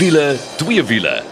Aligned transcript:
Wiele, 0.00 0.36
twee 0.56 0.82
wiele. 0.84 1.29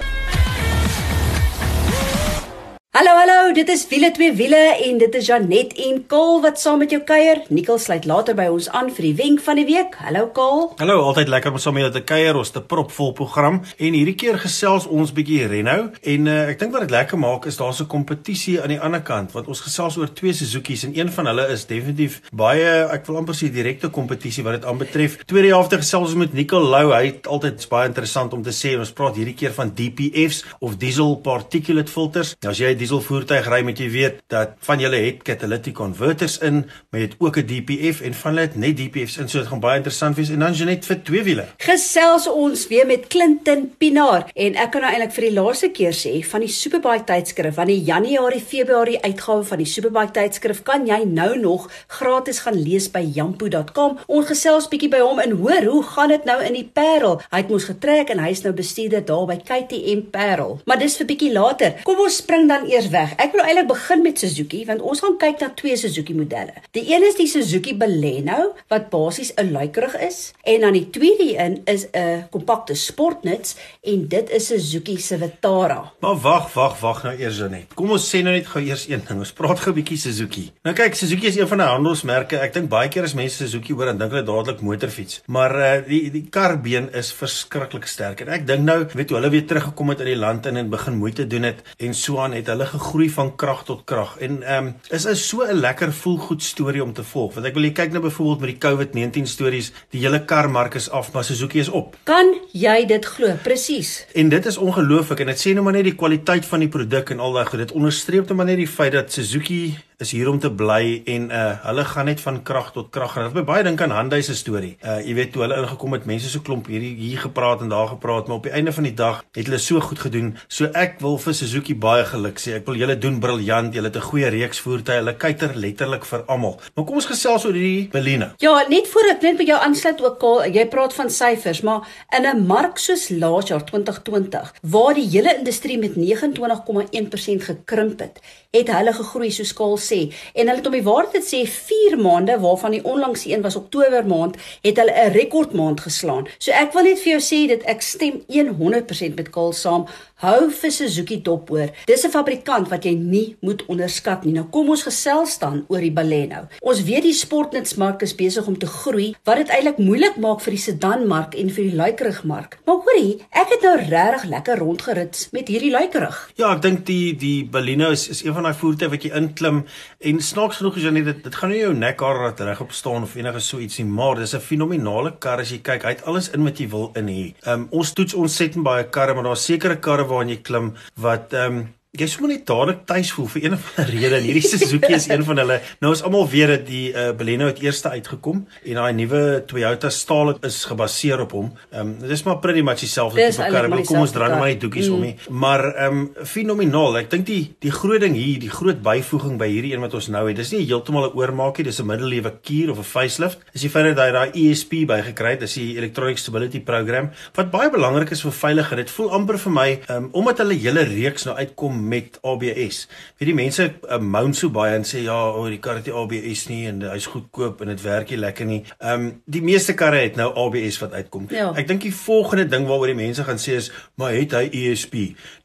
Hallo, 3.49 3.65
dit 3.65 3.71
is 3.73 3.87
wiele 3.89 4.11
twee 4.13 4.33
wiele 4.37 4.59
en 4.85 4.99
dit 5.01 5.15
is 5.17 5.29
Janet 5.31 5.71
en 5.81 6.03
Kol 6.07 6.43
wat 6.45 6.59
saam 6.61 6.83
met 6.83 6.91
jou 6.93 6.99
kuier. 7.01 7.39
Nikkel 7.49 7.79
sluit 7.81 8.05
later 8.05 8.35
by 8.37 8.45
ons 8.53 8.67
aan 8.77 8.91
vir 8.93 9.07
die 9.07 9.13
wenk 9.17 9.39
van 9.41 9.57
die 9.57 9.65
week. 9.65 9.95
Hallo 10.05 10.27
Kol. 10.37 10.67
Hallo, 10.77 10.99
altyd 11.09 11.31
lekker 11.33 11.55
om 11.57 11.63
saam 11.63 11.79
met 11.79 11.87
julle 11.87 11.95
te 11.95 12.03
kuier. 12.05 12.37
Ons 12.37 12.53
'n 12.53 12.67
propvol 12.69 13.15
program 13.17 13.63
en 13.79 13.97
hierdie 13.97 14.15
keer 14.21 14.37
gesels 14.37 14.85
ons 14.87 15.13
bietjie 15.13 15.47
Renault 15.49 15.97
en 16.03 16.27
uh, 16.27 16.51
ek 16.51 16.59
dink 16.59 16.73
wat 16.73 16.83
dit 16.83 16.91
lekker 16.91 17.19
maak 17.19 17.47
is 17.47 17.57
daar's 17.57 17.81
'n 17.81 17.87
kompetisie 17.87 18.61
aan 18.61 18.69
die 18.69 18.81
ander 18.81 19.01
kant 19.01 19.33
want 19.33 19.49
ons 19.49 19.61
gesels 19.61 19.97
oor 19.97 20.13
twee 20.13 20.35
Suzuki's 20.35 20.85
en 20.85 20.93
een 20.93 21.09
van 21.09 21.27
hulle 21.27 21.49
is 21.49 21.65
definitief 21.65 22.21
baie 22.33 22.85
ek 22.93 23.07
wil 23.07 23.17
amper 23.17 23.35
sê 23.35 23.49
direkte 23.49 23.89
kompetisie 23.89 24.45
wat 24.45 24.61
dit 24.61 24.65
aanbetref. 24.69 25.25
Tweede 25.25 25.49
helfte 25.57 25.77
gesels 25.79 26.11
ons 26.11 26.21
met 26.21 26.35
Nikkel 26.35 26.61
Lou. 26.61 26.93
Hy 26.93 27.07
het 27.07 27.27
altyd 27.27 27.69
baie 27.71 27.89
interessant 27.89 28.33
om 28.35 28.43
te 28.43 28.53
sê. 28.53 28.77
Ons 28.79 28.93
praat 28.93 29.17
hierdie 29.17 29.35
keer 29.35 29.53
van 29.53 29.73
DPF's 29.73 30.45
of 30.61 30.77
diesel 30.77 31.17
particulate 31.17 31.91
filters. 31.91 32.37
Nou 32.43 32.53
as 32.53 32.59
jy 32.59 32.75
diesel 32.77 33.01
voertuig 33.39 33.55
ry 33.55 33.65
moet 33.67 33.79
jy 33.79 33.89
weet 33.93 34.19
dat 34.33 34.57
van 34.67 34.81
julle 34.83 34.99
het 34.99 35.23
catalytic 35.27 35.77
converters 35.79 36.39
in, 36.43 36.65
maar 36.91 37.01
jy 37.01 37.07
het 37.07 37.17
ook 37.19 37.37
'n 37.39 37.47
DPF 37.47 38.01
en 38.01 38.15
van 38.15 38.31
hulle 38.33 38.47
het 38.47 38.57
net 38.57 38.77
DPF's 38.77 39.19
in, 39.19 39.29
so 39.29 39.39
dit 39.39 39.49
gaan 39.49 39.61
baie 39.61 39.77
interessant 39.79 40.17
wees 40.17 40.31
en 40.31 40.39
dan 40.41 40.55
jy 40.55 40.65
net 40.65 40.85
vir 40.85 41.03
twee 41.03 41.23
wiele. 41.23 41.45
Gesels 41.59 42.27
ons 42.29 42.67
weer 42.69 42.87
met 42.87 43.07
Clinton 43.07 43.73
Pinaar 43.79 44.31
en 44.35 44.55
ek 44.55 44.71
kan 44.71 44.83
nou 44.83 44.93
eintlik 44.93 45.13
vir 45.13 45.25
die 45.25 45.41
laaste 45.41 45.71
keer 45.71 45.93
sê 45.93 46.25
van 46.25 46.41
die 46.41 46.49
Superbike 46.49 47.05
tydskrif 47.05 47.55
van 47.55 47.67
die 47.67 47.83
Januarie 47.85 48.41
Februarie 48.41 49.01
uitgawe 49.03 49.45
van 49.45 49.59
die 49.59 49.67
Superbike 49.67 50.13
tydskrif 50.13 50.63
kan 50.63 50.87
jy 50.87 51.05
nou 51.05 51.39
nog 51.39 51.71
gratis 51.87 52.39
gaan 52.39 52.63
lees 52.63 52.91
by 52.91 53.05
jampo.com. 53.15 53.99
Ons 54.07 54.27
gesels 54.27 54.69
bietjie 54.69 54.91
by 54.91 55.01
hom 55.01 55.19
en 55.19 55.31
hoor 55.31 55.65
hoe 55.65 55.83
gaan 55.83 56.09
dit 56.09 56.25
nou 56.25 56.43
in 56.43 56.55
die 56.55 56.71
Parel. 56.73 57.21
Hy 57.31 57.37
het 57.37 57.49
mos 57.51 57.65
getrek 57.65 58.11
en 58.11 58.19
hy's 58.19 58.43
nou 58.43 58.53
bestuurder 58.53 59.05
daar 59.05 59.27
by 59.27 59.37
KTM 59.37 60.11
Parel. 60.11 60.61
Maar 60.65 60.79
dis 60.79 60.97
vir 60.97 61.07
bietjie 61.07 61.33
later. 61.33 61.81
Kom 61.85 62.01
ons 62.01 62.17
spring 62.17 62.49
dan 62.49 62.67
eers 62.67 62.89
weg. 62.89 63.15
Ek 63.17 63.28
wil 63.33 63.45
eintlik 63.45 63.69
begin 63.69 64.03
met 64.03 64.19
Suzuki 64.19 64.65
want 64.69 64.83
ons 64.83 65.01
gaan 65.05 65.17
kyk 65.19 65.41
na 65.41 65.49
twee 65.55 65.77
Suzuki 65.77 66.15
modelle. 66.15 66.55
Die 66.77 66.85
een 66.93 67.07
is 67.09 67.17
die 67.19 67.27
Suzuki 67.27 67.75
Baleno 67.77 68.55
wat 68.69 68.91
basies 68.91 69.33
'n 69.37 69.53
luikerig 69.53 69.97
is 69.99 70.33
en 70.43 70.61
dan 70.61 70.73
die 70.73 70.91
tweede 70.91 71.39
een 71.39 71.61
is 71.65 71.87
'n 71.93 72.29
kompakte 72.31 72.75
sportnuts 72.75 73.57
en 73.83 74.09
dit 74.09 74.31
is 74.31 74.47
Suzuki 74.47 74.99
se 74.99 75.19
Vitara. 75.19 75.93
Maar 76.01 76.17
wag, 76.17 76.53
wag, 76.55 76.81
wag 76.81 77.03
nou 77.03 77.17
eers 77.19 77.39
net. 77.39 77.75
Kom 77.75 77.91
ons 77.91 78.09
sê 78.15 78.23
nou 78.23 78.35
net 78.35 78.47
gou 78.47 78.63
eers 78.65 78.89
een 78.89 79.03
ding. 79.09 79.19
Ons 79.19 79.33
praat 79.33 79.61
gou 79.61 79.73
'n 79.73 79.75
bietjie 79.75 79.99
Suzuki. 79.99 80.53
Nou 80.63 80.75
kyk, 80.75 80.95
Suzuki 80.95 81.27
is 81.27 81.37
een 81.37 81.49
van 81.49 81.59
die 81.59 81.67
handelsmerke. 81.67 82.39
Ek 82.39 82.53
dink 82.53 82.69
baie 82.69 82.89
keer 82.89 83.03
as 83.03 83.15
mense 83.15 83.37
Suzuki 83.37 83.73
hoor, 83.73 83.85
dan 83.85 83.99
dink 83.99 84.11
hulle 84.11 84.25
dadelik 84.25 84.61
motorfiets. 84.61 85.23
Maar 85.27 85.53
uh 85.59 85.89
die 85.89 86.11
die 86.11 86.27
karbeen 86.31 86.93
is 86.93 87.13
verskriklik 87.13 87.87
sterk 87.87 88.21
en 88.21 88.29
ek 88.29 88.47
dink 88.47 88.65
nou, 88.65 88.87
weet 88.95 89.11
jy, 89.11 89.17
hulle 89.17 89.31
weer 89.31 89.47
teruggekom 89.47 89.89
het 89.89 90.01
in 90.01 90.07
die 90.13 90.17
land 90.17 90.47
en 90.47 90.57
en 90.57 90.71
begin 90.71 90.97
moeite 90.97 91.27
doen 91.27 91.43
het 91.43 91.63
en 91.77 91.95
so 91.95 92.19
aan 92.19 92.33
het 92.33 92.47
hulle 92.47 92.67
gegroei 92.67 93.11
van 93.19 93.35
krag 93.37 93.65
tot 93.67 93.85
krag. 93.85 94.17
En 94.23 94.43
ehm 94.43 94.67
um, 94.67 94.75
is 94.95 95.05
is 95.05 95.29
so 95.29 95.43
'n 95.43 95.61
lekker 95.61 95.93
voelgoed 95.93 96.43
storie 96.43 96.83
om 96.83 96.93
te 96.93 97.05
volg. 97.05 97.35
Want 97.35 97.47
ek 97.47 97.55
wil 97.55 97.67
jy 97.67 97.73
kyk 97.73 97.91
nou 97.93 98.03
byvoorbeeld 98.03 98.41
met 98.41 98.51
die 98.55 98.63
COVID-19 98.67 99.27
stories, 99.27 99.73
die 99.91 100.01
hele 100.01 100.25
karmark 100.25 100.75
is 100.75 100.91
af, 100.91 101.13
maar 101.13 101.25
Suzuki 101.25 101.59
is 101.59 101.69
op. 101.69 101.97
Kan 102.05 102.35
jy 102.53 102.87
dit 102.87 103.05
glo? 103.05 103.35
Presies. 103.43 104.07
En 104.15 104.29
dit 104.29 104.47
is 104.47 104.57
ongelooflik 104.57 105.21
en 105.21 105.27
dit 105.27 105.41
sê 105.47 105.53
nou 105.53 105.65
maar 105.65 105.73
net 105.73 105.85
die 105.85 105.95
kwaliteit 105.95 106.47
van 106.47 106.61
die 106.61 106.69
produk 106.69 107.11
en 107.11 107.21
al 107.21 107.33
daai 107.33 107.47
goed. 107.47 107.59
Dit 107.59 107.73
onderstreep 107.73 108.29
net 108.29 108.37
maar 108.37 108.47
net 108.47 108.57
die 108.57 108.69
feit 108.69 108.93
dat 108.93 109.13
Suzuki 109.13 109.77
is 109.99 110.13
hier 110.15 110.29
om 110.31 110.39
te 110.39 110.51
bly 110.55 111.03
en 111.11 111.25
uh 111.35 111.47
hulle 111.65 111.83
gaan 111.91 112.07
net 112.07 112.21
van 112.23 112.37
krag 112.47 112.69
tot 112.73 112.91
krag 112.95 113.17
gaan. 113.17 113.25
Dit 113.27 113.35
my 113.41 113.43
baie 113.49 113.65
dink 113.67 113.81
aan 113.83 113.91
Hyundai 113.91 114.21
se 114.23 114.37
storie. 114.39 114.77
Uh 114.79 115.01
jy 115.03 115.15
weet 115.19 115.33
toe 115.35 115.43
hulle 115.43 115.57
ingekom 115.59 115.97
het, 115.97 116.05
mense 116.07 116.31
so 116.31 116.45
klomp 116.47 116.69
hierdie 116.71 116.93
hier 117.01 117.19
gepraat 117.25 117.65
en 117.65 117.73
daar 117.73 117.89
gepraat, 117.97 118.29
maar 118.29 118.39
op 118.39 118.47
die 118.47 118.53
einde 118.55 118.73
van 118.77 118.87
die 118.87 118.95
dag 118.95 119.25
het 119.35 119.49
hulle 119.49 119.59
so 119.59 119.83
goed 119.83 119.99
gedoen. 119.99 120.29
So 120.47 120.71
ek 120.79 121.01
wil 121.03 121.19
vir 121.25 121.35
Suzuki 121.35 121.75
baie 121.75 122.05
geluk 122.07 122.39
sê. 122.39 122.55
Ek 122.61 122.71
wil 122.71 122.79
julle 122.79 122.95
doen 122.99 123.19
briljant. 123.19 123.75
Julle 123.75 123.91
het 123.91 123.99
'n 123.99 124.07
goeie 124.11 124.31
reeks 124.31 124.63
voertuie. 124.63 125.01
Hulle 125.01 125.17
kyker 125.17 125.57
letterlik 125.57 126.05
vir 126.05 126.23
almal. 126.29 126.61
Maar 126.75 126.85
kom 126.85 126.95
ons 126.95 127.11
gesels 127.11 127.45
oor 127.45 127.59
hierdie 127.59 127.91
Baleno. 127.91 128.31
Ja, 128.39 128.55
net 128.69 128.87
voor 128.87 129.11
ek 129.11 129.23
net 129.23 129.37
by 129.37 129.45
jou 129.51 129.59
aansluit 129.59 130.01
ook 130.01 130.23
al, 130.23 130.47
jy 130.47 130.67
praat 130.69 130.95
van 130.95 131.11
syfers, 131.11 131.63
maar 131.63 131.83
in 132.17 132.23
'n 132.25 132.47
mark 132.47 132.79
soos 132.79 133.09
laas 133.11 133.49
jaar 133.49 133.65
2020 133.65 134.55
waar 134.63 134.95
die 134.95 135.09
hele 135.09 135.37
industrie 135.39 135.79
met 135.79 135.97
29,1% 135.97 137.43
gekrimp 137.43 137.99
het, 137.99 138.21
het 138.57 138.71
hulle 138.73 138.95
gegroei 138.97 139.29
soos 139.29 139.51
Kaal 139.53 139.75
sê. 139.77 139.99
En 140.33 140.49
hulle 140.49 140.63
het 140.63 140.67
om 140.71 140.73
die 140.73 140.85
waarheid 140.87 141.25
sê 141.27 141.43
4 141.45 141.99
maande 142.01 142.39
waarvan 142.41 142.73
die 142.73 142.81
onlangse 142.81 143.29
een 143.29 143.43
was 143.45 143.59
Oktober 143.61 144.07
maand, 144.09 144.39
het 144.65 144.79
hulle 144.81 144.93
'n 144.93 145.13
rekordmaand 145.13 145.81
geslaan. 145.81 146.27
So 146.39 146.53
ek 146.53 146.73
wil 146.73 146.83
net 146.83 146.99
vir 146.99 147.19
jou 147.19 147.21
sê 147.21 147.49
dat 147.49 147.63
ek 147.69 147.83
stem 147.83 148.23
100% 148.29 149.17
met 149.17 149.31
Kaal 149.31 149.53
saam. 149.53 149.87
Hou 150.15 150.51
vir 150.51 150.71
Suzuki 150.71 151.23
dop 151.23 151.49
hoor. 151.49 151.69
Dis 151.87 152.05
'n 152.05 152.11
fabrikant 152.11 152.69
wat 152.69 152.85
jy 152.85 152.95
nie 152.95 153.37
moet 153.41 153.67
onderskat 153.67 154.25
nie. 154.25 154.33
Nou 154.33 154.47
kom 154.51 154.69
ons 154.69 154.83
gesels 154.83 155.39
dan 155.39 155.65
oor 155.69 155.81
die 155.81 155.93
Baleno. 155.93 156.49
Ons 156.61 156.83
weet 156.83 157.03
die 157.03 157.13
sportnutsmark 157.13 158.03
is 158.03 158.15
besig 158.15 158.47
om 158.47 158.59
te 158.59 158.67
groei 158.67 159.15
wat 159.25 159.37
dit 159.37 159.49
eintlik 159.49 159.79
moeilik 159.79 160.17
maak 160.17 160.41
vir 160.41 160.51
die 160.51 160.61
sedanmark 160.63 161.35
en 161.35 161.51
vir 161.51 161.65
die 161.65 161.75
luikerigmark. 161.75 162.59
Maar 162.65 162.77
hoorie, 162.77 163.19
ek 163.31 163.49
het 163.51 163.63
nou 163.63 163.77
regtig 163.77 164.25
lekker 164.25 164.59
rondgerit 164.59 165.29
met 165.33 165.49
hierdie 165.49 165.71
luikerig. 165.71 166.31
Ja, 166.37 166.55
ek 166.55 166.63
dink 166.63 166.87
die 166.87 167.17
die 167.17 167.45
Baleno 167.45 167.91
is 167.91 168.09
is 168.09 168.25
een 168.25 168.38
van 168.39 168.49
daai 168.49 168.59
voertuie 168.61 168.91
wat 168.93 169.07
jy 169.07 169.13
inklim 169.19 169.63
en 170.11 170.21
snaaks 170.23 170.61
genoeg 170.61 170.79
is 170.79 170.87
jy 170.87 170.93
net 170.95 171.09
dit, 171.11 171.23
dit 171.27 171.39
gaan 171.41 171.53
nie 171.53 171.63
jou 171.63 171.73
nekhare 171.75 172.29
laat 172.29 172.43
regop 172.47 172.75
staan 172.77 173.07
of 173.09 173.17
enige 173.19 173.43
so 173.45 173.63
ietsie, 173.63 173.87
maar 173.87 174.21
dis 174.21 174.35
'n 174.35 174.41
fenominale 174.41 175.17
kar 175.19 175.41
as 175.41 175.51
jy 175.51 175.59
kyk. 175.59 175.83
Hy 175.83 175.95
het 175.97 176.05
alles 176.05 176.31
in 176.35 176.45
wat 176.45 176.61
jy 176.61 176.69
wil 176.69 176.93
in 176.95 177.09
hê. 177.09 177.35
Um, 177.47 177.67
ons 177.71 177.93
toets 177.93 178.15
ontsettend 178.15 178.65
baie 178.65 178.85
karre, 178.85 179.15
maar 179.15 179.25
daar's 179.25 179.45
sekere 179.45 179.77
karre 179.77 180.07
waarin 180.07 180.31
jy 180.31 180.41
klim 180.43 180.75
wat 180.97 181.33
ehm 181.33 181.59
um, 181.59 181.78
jy 182.01 182.07
sommer 182.11 182.31
net 182.33 182.45
dadelik 182.47 182.85
tuis 182.89 183.11
voel 183.15 183.29
vir 183.33 183.45
een 183.45 183.55
of 183.57 183.67
ander 183.73 183.91
rede 183.93 184.17
en 184.19 184.27
hierdie 184.27 184.45
Suzuki 184.47 184.93
is 184.95 185.09
een 185.09 185.25
van 185.27 185.41
hulle. 185.43 185.59
Nou 185.83 185.93
is 185.95 186.03
almal 186.07 186.29
weet 186.31 186.53
dat 186.53 186.67
die 186.69 186.85
uh, 186.93 187.11
Baleno 187.19 187.49
het 187.51 187.61
eerste 187.65 187.91
uitgekom 187.95 188.45
en 188.47 188.79
daai 188.81 188.93
nuwe 188.99 189.23
Toyota 189.51 189.91
staal 189.91 190.35
is 190.47 190.61
gebaseer 190.69 191.25
op 191.25 191.35
hom. 191.37 191.51
Ehm 191.73 191.81
um, 191.81 191.95
dit 192.03 192.15
is 192.15 192.23
maar 192.27 192.39
pretty 192.45 192.63
much 192.63 192.85
dieselfde 192.85 193.29
tipe 193.31 193.49
kar. 193.53 193.69
Kom 193.89 194.03
ons 194.05 194.15
draai 194.15 194.31
maar 194.37 194.51
die 194.53 194.61
doekies 194.63 194.89
mm. 194.89 194.95
om 194.95 195.07
nie. 195.07 195.15
Maar 195.29 195.65
ehm 195.69 195.99
um, 195.99 196.27
fenomenaal. 196.35 197.01
Ek 197.03 197.11
dink 197.15 197.27
die 197.27 197.41
die 197.65 197.73
groot 197.75 198.03
ding 198.05 198.15
hier, 198.19 198.39
die 198.43 198.53
groot 198.53 198.83
byvoeging 198.85 199.39
by 199.41 199.49
hierdie 199.51 199.75
een 199.75 199.85
wat 199.85 199.97
ons 199.99 200.11
nou 200.13 200.25
het, 200.29 200.37
dis 200.39 200.53
nie 200.55 200.65
heeltemal 200.67 201.09
'n 201.09 201.19
oormaakie, 201.19 201.65
dis 201.65 201.81
'n 201.81 201.87
middellewe 201.87 202.33
kier 202.43 202.71
of 202.71 202.79
'n 202.79 202.91
facelift. 202.93 203.39
Dis 203.53 203.67
die 203.67 203.71
feit 203.71 203.95
dat 203.95 204.05
hy 204.07 204.13
daai 204.13 204.31
ESP 204.35 204.87
bygekry 204.87 205.35
het, 205.37 205.41
dis 205.41 205.55
die 205.55 205.77
Electronic 205.77 206.19
Stability 206.19 206.61
Program 206.61 207.11
wat 207.35 207.51
baie 207.51 207.71
belangrik 207.71 208.11
is 208.11 208.23
vir 208.23 208.33
veiligheid. 208.33 208.87
Dit 208.87 208.91
voel 208.91 209.11
amper 209.11 209.39
vir 209.39 209.53
my 209.53 209.69
ehm 209.89 209.97
um, 209.97 210.09
omdat 210.13 210.39
hulle 210.39 210.55
hele 210.55 210.85
reeks 210.85 211.25
nou 211.25 211.37
uitkom 211.37 211.88
met 211.89 212.19
ABS. 212.23 212.85
Weet 213.19 213.31
die 213.31 213.37
mense 213.37 213.69
uh, 213.69 213.99
moan 213.99 214.35
so 214.37 214.53
baie 214.55 214.77
en 214.79 214.87
sê 214.89 215.03
ja, 215.07 215.17
o, 215.17 215.43
oh, 215.43 215.49
die 215.53 215.61
kar 215.63 215.81
het 215.81 215.89
nie 215.89 215.97
ABS 215.97 216.47
nie 216.51 216.61
en 216.71 216.83
hy's 216.93 217.09
goedkoop 217.13 217.63
en 217.65 217.73
dit 217.73 217.83
werk 217.85 218.13
nie 218.13 218.21
lekker 218.21 218.49
nie. 218.49 218.61
Ehm 218.79 219.09
um, 219.09 219.09
die 219.29 219.43
meeste 219.45 219.75
karre 219.79 220.01
het 220.05 220.17
nou 220.19 220.29
ABS 220.45 220.81
wat 220.83 220.95
uitkom. 220.97 221.29
Ja. 221.35 221.51
Ek 221.59 221.69
dink 221.69 221.85
die 221.87 221.95
volgende 221.95 222.47
ding 222.51 222.67
waaroor 222.69 222.93
die 222.93 222.99
mense 222.99 223.25
gaan 223.25 223.41
sê 223.41 223.59
is, 223.59 223.71
maar 224.01 224.15
het 224.17 224.35
hy 224.37 224.45
ESP? 224.49 224.97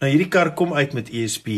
Nou 0.01 0.11
hierdie 0.11 0.29
kar 0.31 0.53
kom 0.57 0.73
uit 0.73 0.93
met 0.97 1.11
ESP. 1.13 1.49